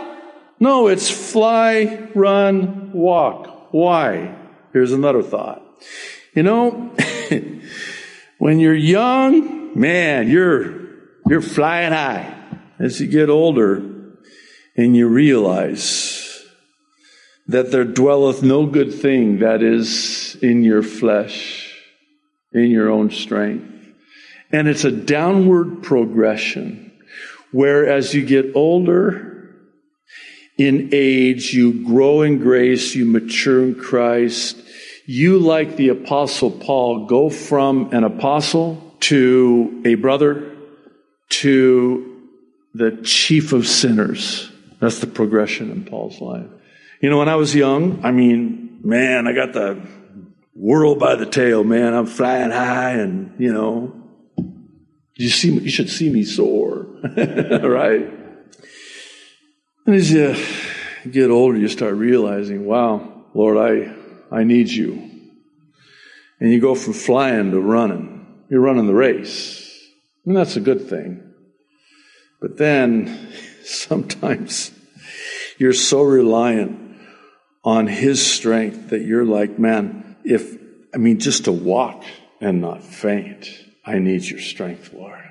No, 0.59 0.87
it's 0.87 1.09
fly, 1.09 2.09
run, 2.15 2.91
walk. 2.93 3.73
Why? 3.73 4.35
Here's 4.71 4.93
another 4.93 5.23
thought. 5.23 5.63
You 6.33 6.43
know, 6.43 6.95
When 8.39 8.59
you're 8.59 8.73
young, 8.73 9.77
man, 9.79 10.29
you're 10.29 10.79
You're 11.27 11.41
flying 11.41 11.91
high. 11.91 12.35
As 12.79 12.99
you 12.99 13.07
get 13.07 13.29
older 13.29 13.83
and 14.75 14.95
you 14.95 15.07
realize 15.09 16.18
that 17.49 17.71
there 17.71 17.83
dwelleth 17.83 18.43
no 18.43 18.67
good 18.67 18.93
thing 18.93 19.39
that 19.39 19.63
is 19.63 20.37
in 20.39 20.63
your 20.63 20.83
flesh, 20.83 21.75
in 22.53 22.69
your 22.69 22.91
own 22.91 23.09
strength. 23.09 23.65
And 24.51 24.67
it's 24.67 24.83
a 24.83 24.91
downward 24.91 25.81
progression 25.81 26.91
where 27.51 27.89
as 27.89 28.13
you 28.13 28.23
get 28.23 28.55
older 28.55 29.55
in 30.59 30.89
age, 30.91 31.51
you 31.51 31.83
grow 31.85 32.21
in 32.21 32.37
grace, 32.37 32.93
you 32.93 33.05
mature 33.05 33.63
in 33.63 33.73
Christ, 33.73 34.55
you, 35.07 35.39
like 35.39 35.75
the 35.75 35.89
Apostle 35.89 36.51
Paul, 36.51 37.07
go 37.07 37.31
from 37.31 37.91
an 37.93 38.03
apostle 38.03 38.95
to 38.99 39.81
a 39.85 39.95
brother 39.95 40.55
to 41.29 42.27
the 42.75 42.91
chief 43.03 43.53
of 43.53 43.65
sinners. 43.65 44.51
That's 44.79 44.99
the 44.99 45.07
progression 45.07 45.71
in 45.71 45.85
Paul's 45.85 46.21
life. 46.21 46.45
You 47.01 47.09
know, 47.09 47.17
when 47.17 47.29
I 47.29 47.35
was 47.35 47.55
young, 47.55 48.03
I 48.03 48.11
mean, 48.11 48.81
man, 48.83 49.25
I 49.25 49.31
got 49.31 49.53
the 49.53 49.81
world 50.53 50.99
by 50.99 51.15
the 51.15 51.25
tail, 51.25 51.63
man. 51.63 51.93
I'm 51.93 52.05
flying 52.05 52.51
high 52.51 52.91
and, 52.91 53.39
you 53.39 53.53
know, 53.53 53.95
you 55.15 55.29
see, 55.29 55.51
you 55.51 55.69
should 55.69 55.89
see 55.89 56.09
me 56.09 56.25
soar, 56.25 56.87
right? 57.03 58.13
And 59.85 59.95
as 59.95 60.11
you 60.11 60.35
get 61.09 61.31
older, 61.31 61.57
you 61.57 61.69
start 61.69 61.95
realizing, 61.95 62.65
wow, 62.65 63.25
Lord, 63.33 63.57
I, 63.57 63.95
I 64.29 64.43
need 64.43 64.67
you. 64.67 65.09
And 66.41 66.51
you 66.51 66.59
go 66.59 66.75
from 66.75 66.93
flying 66.93 67.51
to 67.51 67.61
running. 67.61 68.43
You're 68.49 68.61
running 68.61 68.87
the 68.87 68.93
race. 68.93 69.73
And 70.25 70.35
that's 70.35 70.57
a 70.57 70.61
good 70.61 70.89
thing. 70.89 71.33
But 72.41 72.57
then 72.57 73.31
sometimes 73.63 74.71
you're 75.57 75.71
so 75.73 76.01
reliant 76.01 76.88
on 77.63 77.87
His 77.87 78.25
strength 78.25 78.89
that 78.89 79.01
you're 79.01 79.25
like, 79.25 79.59
man, 79.59 80.17
if, 80.23 80.57
I 80.93 80.97
mean, 80.97 81.19
just 81.19 81.45
to 81.45 81.51
walk 81.51 82.03
and 82.41 82.61
not 82.61 82.83
faint, 82.83 83.49
I 83.85 83.99
need 83.99 84.23
your 84.23 84.39
strength, 84.39 84.93
Lord. 84.93 85.23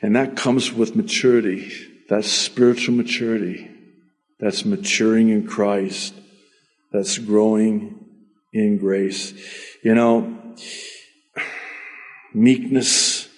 And 0.00 0.16
that 0.16 0.36
comes 0.36 0.72
with 0.72 0.96
maturity. 0.96 1.70
That's 2.08 2.30
spiritual 2.30 2.94
maturity. 2.94 3.70
That's 4.38 4.64
maturing 4.64 5.28
in 5.28 5.46
Christ. 5.46 6.14
That's 6.92 7.18
growing 7.18 8.04
in 8.52 8.78
grace. 8.78 9.34
You 9.82 9.94
know, 9.94 10.54
meekness 12.32 13.28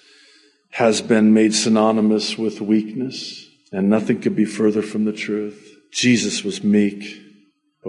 has 0.71 1.01
been 1.01 1.33
made 1.33 1.53
synonymous 1.53 2.37
with 2.37 2.61
weakness, 2.61 3.45
and 3.71 3.89
nothing 3.89 4.21
could 4.21 4.35
be 4.35 4.45
further 4.45 4.81
from 4.81 5.05
the 5.05 5.13
truth. 5.13 5.75
Jesus 5.91 6.43
was 6.43 6.63
meek, 6.63 7.21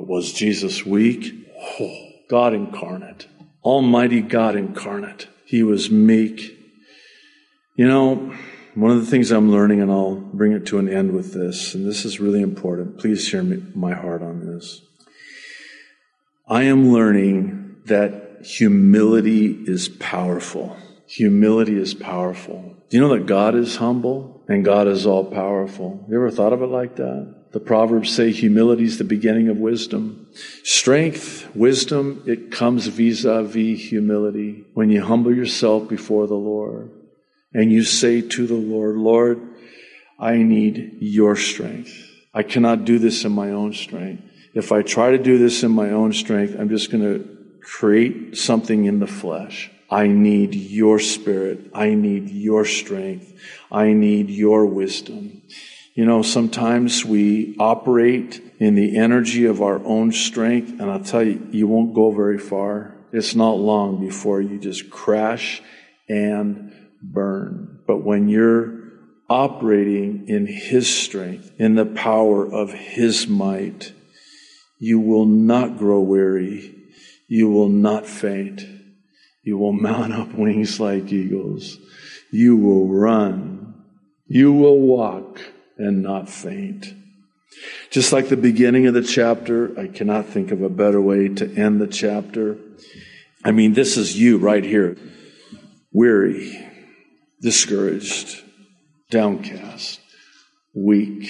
but 0.00 0.08
was 0.08 0.32
Jesus 0.32 0.86
weak? 0.86 1.46
Oh, 1.78 2.08
God 2.30 2.54
incarnate, 2.54 3.26
Almighty 3.62 4.22
God 4.22 4.56
incarnate. 4.56 5.28
He 5.44 5.62
was 5.62 5.90
meek. 5.90 6.56
You 7.74 7.86
know, 7.86 8.34
one 8.74 8.92
of 8.92 9.04
the 9.04 9.10
things 9.10 9.30
I'm 9.30 9.52
learning, 9.52 9.82
and 9.82 9.90
I'll 9.90 10.16
bring 10.16 10.52
it 10.52 10.64
to 10.68 10.78
an 10.78 10.88
end 10.88 11.12
with 11.12 11.34
this, 11.34 11.74
and 11.74 11.86
this 11.86 12.06
is 12.06 12.18
really 12.18 12.40
important. 12.40 12.98
Please 12.98 13.30
hear 13.30 13.42
me, 13.42 13.62
my 13.74 13.92
heart 13.92 14.22
on 14.22 14.46
this. 14.46 14.80
I 16.48 16.62
am 16.62 16.94
learning 16.94 17.82
that 17.84 18.38
humility 18.42 19.52
is 19.66 19.90
powerful. 19.90 20.78
Humility 21.08 21.78
is 21.78 21.92
powerful. 21.92 22.74
Do 22.88 22.96
you 22.96 23.02
know 23.02 23.14
that 23.14 23.26
God 23.26 23.54
is 23.54 23.76
humble 23.76 24.42
and 24.48 24.64
God 24.64 24.88
is 24.88 25.04
all 25.04 25.26
powerful? 25.26 26.06
You 26.08 26.16
ever 26.16 26.30
thought 26.30 26.54
of 26.54 26.62
it 26.62 26.68
like 26.68 26.96
that? 26.96 27.39
The 27.52 27.60
Proverbs 27.60 28.14
say 28.14 28.30
humility 28.30 28.84
is 28.84 28.98
the 28.98 29.04
beginning 29.04 29.48
of 29.48 29.56
wisdom. 29.56 30.28
Strength, 30.62 31.54
wisdom, 31.54 32.22
it 32.26 32.52
comes 32.52 32.86
vis-a-vis 32.86 33.80
humility. 33.80 34.64
When 34.74 34.90
you 34.90 35.02
humble 35.02 35.34
yourself 35.34 35.88
before 35.88 36.28
the 36.28 36.34
Lord 36.34 36.90
and 37.52 37.72
you 37.72 37.82
say 37.82 38.20
to 38.20 38.46
the 38.46 38.54
Lord, 38.54 38.96
Lord, 38.96 39.40
I 40.18 40.36
need 40.36 40.98
your 41.00 41.34
strength. 41.34 41.92
I 42.32 42.44
cannot 42.44 42.84
do 42.84 43.00
this 43.00 43.24
in 43.24 43.32
my 43.32 43.50
own 43.50 43.72
strength. 43.72 44.22
If 44.54 44.70
I 44.70 44.82
try 44.82 45.10
to 45.10 45.18
do 45.18 45.38
this 45.38 45.64
in 45.64 45.72
my 45.72 45.90
own 45.90 46.12
strength, 46.12 46.54
I'm 46.58 46.68
just 46.68 46.92
going 46.92 47.02
to 47.02 47.28
create 47.62 48.36
something 48.36 48.84
in 48.84 49.00
the 49.00 49.06
flesh. 49.06 49.70
I 49.90 50.06
need 50.06 50.54
your 50.54 51.00
spirit. 51.00 51.70
I 51.74 51.94
need 51.94 52.30
your 52.30 52.64
strength. 52.64 53.32
I 53.72 53.92
need 53.92 54.30
your 54.30 54.66
wisdom. 54.66 55.42
You 56.00 56.06
know, 56.06 56.22
sometimes 56.22 57.04
we 57.04 57.54
operate 57.58 58.40
in 58.58 58.74
the 58.74 58.96
energy 58.96 59.44
of 59.44 59.60
our 59.60 59.84
own 59.84 60.12
strength, 60.12 60.80
and 60.80 60.90
I'll 60.90 61.04
tell 61.04 61.22
you, 61.22 61.46
you 61.50 61.68
won't 61.68 61.94
go 61.94 62.10
very 62.10 62.38
far. 62.38 62.94
It's 63.12 63.34
not 63.34 63.58
long 63.58 64.00
before 64.00 64.40
you 64.40 64.58
just 64.58 64.88
crash 64.88 65.60
and 66.08 66.72
burn. 67.02 67.80
But 67.86 67.98
when 67.98 68.30
you're 68.30 68.80
operating 69.28 70.26
in 70.26 70.46
His 70.46 70.88
strength, 70.88 71.52
in 71.58 71.74
the 71.74 71.84
power 71.84 72.50
of 72.50 72.72
His 72.72 73.28
might, 73.28 73.92
you 74.78 75.00
will 75.00 75.26
not 75.26 75.76
grow 75.76 76.00
weary. 76.00 76.76
You 77.28 77.50
will 77.50 77.68
not 77.68 78.06
faint. 78.06 78.62
You 79.42 79.58
will 79.58 79.74
mount 79.74 80.14
up 80.14 80.32
wings 80.32 80.80
like 80.80 81.12
eagles. 81.12 81.76
You 82.32 82.56
will 82.56 82.88
run. 82.88 83.84
You 84.26 84.54
will 84.54 84.78
walk 84.80 85.42
and 85.80 86.02
not 86.02 86.28
faint. 86.28 86.94
Just 87.90 88.12
like 88.12 88.28
the 88.28 88.36
beginning 88.36 88.86
of 88.86 88.94
the 88.94 89.02
chapter, 89.02 89.78
I 89.78 89.88
cannot 89.88 90.26
think 90.26 90.52
of 90.52 90.62
a 90.62 90.68
better 90.68 91.00
way 91.00 91.28
to 91.28 91.56
end 91.56 91.80
the 91.80 91.88
chapter. 91.88 92.56
I 93.44 93.50
mean, 93.50 93.72
this 93.72 93.96
is 93.96 94.18
you 94.18 94.38
right 94.38 94.62
here. 94.62 94.96
Weary, 95.92 96.68
discouraged, 97.40 98.44
downcast, 99.10 100.00
weak. 100.74 101.28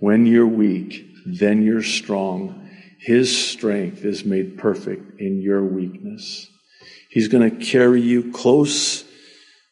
When 0.00 0.26
you're 0.26 0.46
weak, 0.46 1.06
then 1.24 1.62
you're 1.62 1.82
strong. 1.82 2.68
His 2.98 3.36
strength 3.36 4.04
is 4.04 4.24
made 4.24 4.58
perfect 4.58 5.20
in 5.20 5.40
your 5.40 5.64
weakness. 5.64 6.48
He's 7.10 7.28
going 7.28 7.48
to 7.48 7.64
carry 7.64 8.00
you 8.00 8.32
close. 8.32 9.04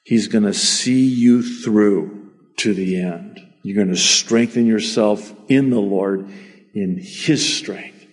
He's 0.05 0.29
going 0.29 0.45
to 0.45 0.55
see 0.55 1.07
you 1.07 1.43
through 1.43 2.31
to 2.59 2.75
the 2.75 3.01
end. 3.01 3.48
You're 3.63 3.77
going 3.77 3.95
to 3.95 4.01
strengthen 4.01 4.67
yourself 4.67 5.33
in 5.49 5.71
the 5.71 5.81
Lord 5.81 6.29
in 6.75 6.99
His 6.99 7.57
strength, 7.57 8.07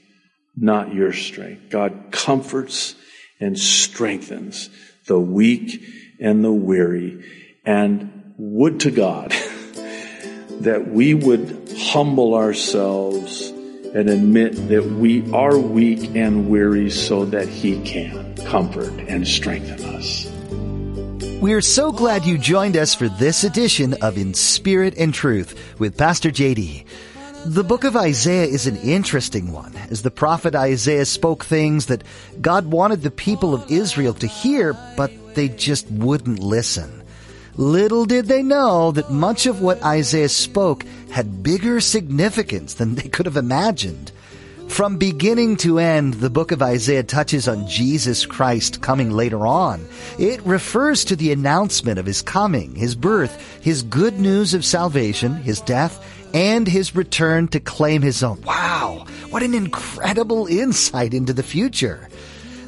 not 0.55 0.93
your 0.93 1.13
strength. 1.13 1.69
God 1.69 2.07
comforts 2.11 2.95
and 3.39 3.57
strengthens 3.57 4.69
the 5.07 5.19
weak 5.19 5.83
and 6.19 6.43
the 6.43 6.51
weary. 6.51 7.23
And 7.65 8.33
would 8.37 8.81
to 8.81 8.91
God 8.91 9.31
that 10.61 10.87
we 10.87 11.13
would 11.13 11.71
humble 11.77 12.35
ourselves 12.35 13.49
and 13.49 14.09
admit 14.09 14.67
that 14.69 14.85
we 14.85 15.31
are 15.31 15.57
weak 15.57 16.15
and 16.15 16.49
weary 16.49 16.89
so 16.89 17.25
that 17.25 17.47
He 17.47 17.81
can 17.83 18.35
comfort 18.35 18.91
and 19.07 19.27
strengthen 19.27 19.83
us. 19.95 20.34
We're 21.45 21.61
so 21.61 21.91
glad 21.91 22.25
you 22.25 22.39
joined 22.39 22.75
us 22.75 22.95
for 22.95 23.07
this 23.07 23.43
edition 23.43 23.93
of 24.01 24.17
In 24.17 24.33
Spirit 24.33 24.97
and 24.97 25.13
Truth 25.13 25.77
with 25.77 25.95
Pastor 25.95 26.31
JD. 26.31 26.85
The 27.45 27.63
book 27.63 27.83
of 27.83 27.95
Isaiah 27.95 28.47
is 28.47 28.65
an 28.65 28.77
interesting 28.77 29.51
one, 29.51 29.75
as 29.91 30.01
the 30.01 30.09
prophet 30.09 30.55
Isaiah 30.55 31.05
spoke 31.05 31.45
things 31.45 31.85
that 31.85 32.03
God 32.41 32.65
wanted 32.65 33.03
the 33.03 33.11
people 33.11 33.53
of 33.53 33.69
Israel 33.69 34.15
to 34.15 34.25
hear, 34.25 34.73
but 34.97 35.11
they 35.35 35.49
just 35.49 35.85
wouldn't 35.91 36.39
listen. 36.39 37.03
Little 37.57 38.05
did 38.05 38.25
they 38.25 38.41
know 38.41 38.91
that 38.93 39.11
much 39.11 39.45
of 39.45 39.61
what 39.61 39.83
Isaiah 39.83 40.29
spoke 40.29 40.83
had 41.11 41.43
bigger 41.43 41.79
significance 41.79 42.73
than 42.73 42.95
they 42.95 43.07
could 43.07 43.27
have 43.27 43.37
imagined. 43.37 44.11
From 44.75 44.97
beginning 44.97 45.55
to 45.63 45.79
end, 45.79 46.15
the 46.15 46.29
book 46.29 46.51
of 46.51 46.61
Isaiah 46.61 47.01
touches 47.01 47.47
on 47.47 47.65
Jesus 47.65 48.25
Christ 48.25 48.81
coming 48.81 49.09
later 49.09 49.47
on. 49.47 49.87
It 50.19 50.45
refers 50.45 51.05
to 51.05 51.15
the 51.15 51.31
announcement 51.31 51.97
of 51.97 52.05
his 52.05 52.21
coming, 52.21 52.75
his 52.75 52.93
birth, 52.93 53.61
his 53.63 53.83
good 53.83 54.19
news 54.19 54.53
of 54.53 54.65
salvation, 54.65 55.35
his 55.35 55.61
death, 55.61 56.05
and 56.33 56.67
his 56.67 56.93
return 56.93 57.47
to 57.47 57.61
claim 57.61 58.01
his 58.01 58.21
own. 58.21 58.41
Wow, 58.41 59.05
what 59.29 59.43
an 59.43 59.53
incredible 59.53 60.45
insight 60.47 61.13
into 61.13 61.31
the 61.31 61.41
future. 61.41 62.09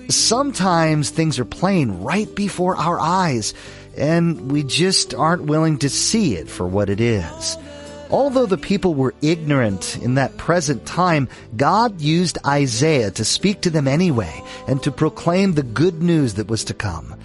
Sometimes 0.07 1.09
things 1.09 1.37
are 1.39 1.43
playing 1.43 2.05
right 2.05 2.33
before 2.33 2.77
our 2.77 3.01
eyes, 3.01 3.53
and 3.97 4.49
we 4.49 4.63
just 4.63 5.13
aren't 5.13 5.43
willing 5.43 5.79
to 5.79 5.89
see 5.89 6.35
it 6.35 6.47
for 6.47 6.65
what 6.65 6.89
it 6.89 7.01
is. 7.01 7.57
Although 8.09 8.45
the 8.45 8.57
people 8.57 8.95
were 8.95 9.13
ignorant 9.21 9.97
in 9.97 10.15
that 10.15 10.37
present 10.37 10.85
time, 10.85 11.27
God 11.57 11.99
used 11.99 12.37
Isaiah 12.45 13.11
to 13.11 13.25
speak 13.25 13.59
to 13.61 13.69
them 13.69 13.87
anyway 13.87 14.41
and 14.67 14.81
to 14.83 14.91
proclaim 14.91 15.53
the 15.53 15.63
good 15.63 16.01
news 16.01 16.35
that 16.35 16.47
was 16.47 16.63
to 16.65 16.73
come. 16.73 17.15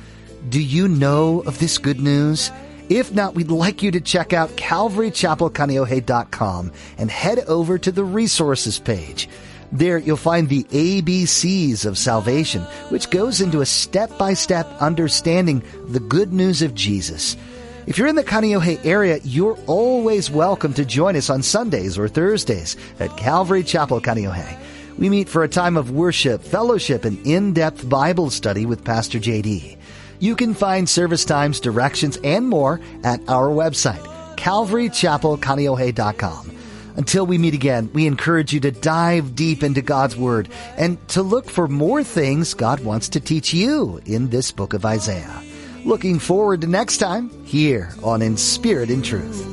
Do 0.48 0.60
you 0.60 0.88
know 0.88 1.42
of 1.42 1.60
this 1.60 1.78
good 1.78 2.00
news? 2.00 2.50
If 2.88 3.12
not, 3.12 3.36
we'd 3.36 3.50
like 3.50 3.82
you 3.82 3.90
to 3.92 4.00
check 4.00 4.32
out 4.32 4.50
calvarychapelkaneohe.com 4.50 6.72
and 6.98 7.10
head 7.10 7.38
over 7.40 7.78
to 7.78 7.92
the 7.92 8.04
resources 8.04 8.78
page. 8.80 9.28
There 9.70 9.98
you'll 9.98 10.16
find 10.16 10.48
the 10.48 10.64
ABCs 10.64 11.86
of 11.86 11.96
salvation, 11.96 12.62
which 12.90 13.08
goes 13.08 13.40
into 13.40 13.60
a 13.60 13.66
step-by-step 13.66 14.66
understanding 14.80 15.62
of 15.74 15.92
the 15.92 16.00
good 16.00 16.32
news 16.32 16.60
of 16.60 16.74
Jesus. 16.74 17.36
If 17.84 17.98
you're 17.98 18.06
in 18.06 18.14
the 18.14 18.22
Kaneohe 18.22 18.86
area, 18.86 19.18
you're 19.24 19.58
always 19.66 20.30
welcome 20.30 20.72
to 20.74 20.84
join 20.84 21.16
us 21.16 21.28
on 21.28 21.42
Sundays 21.42 21.98
or 21.98 22.06
Thursdays 22.06 22.76
at 23.00 23.16
Calvary 23.16 23.64
Chapel 23.64 24.00
Kaneohe. 24.00 24.56
We 24.98 25.08
meet 25.08 25.28
for 25.28 25.42
a 25.42 25.48
time 25.48 25.76
of 25.76 25.90
worship, 25.90 26.44
fellowship, 26.44 27.04
and 27.04 27.18
in-depth 27.26 27.88
Bible 27.88 28.30
study 28.30 28.66
with 28.66 28.84
Pastor 28.84 29.18
JD. 29.18 29.76
You 30.20 30.36
can 30.36 30.54
find 30.54 30.88
service 30.88 31.24
times, 31.24 31.58
directions, 31.58 32.18
and 32.22 32.48
more 32.48 32.80
at 33.02 33.18
our 33.28 33.48
website, 33.48 34.06
calvarychapelkaneohe.com. 34.36 36.52
Until 36.94 37.26
we 37.26 37.36
meet 37.36 37.54
again, 37.54 37.90
we 37.92 38.06
encourage 38.06 38.52
you 38.52 38.60
to 38.60 38.70
dive 38.70 39.34
deep 39.34 39.64
into 39.64 39.82
God's 39.82 40.16
Word 40.16 40.48
and 40.76 41.04
to 41.08 41.22
look 41.22 41.50
for 41.50 41.66
more 41.66 42.04
things 42.04 42.54
God 42.54 42.84
wants 42.84 43.08
to 43.08 43.18
teach 43.18 43.52
you 43.52 44.00
in 44.06 44.30
this 44.30 44.52
book 44.52 44.72
of 44.72 44.84
Isaiah. 44.84 45.42
Looking 45.84 46.20
forward 46.20 46.60
to 46.60 46.68
next 46.68 46.98
time 46.98 47.28
here 47.44 47.92
on 48.04 48.22
In 48.22 48.36
Spirit 48.36 48.88
and 48.88 49.04
Truth. 49.04 49.51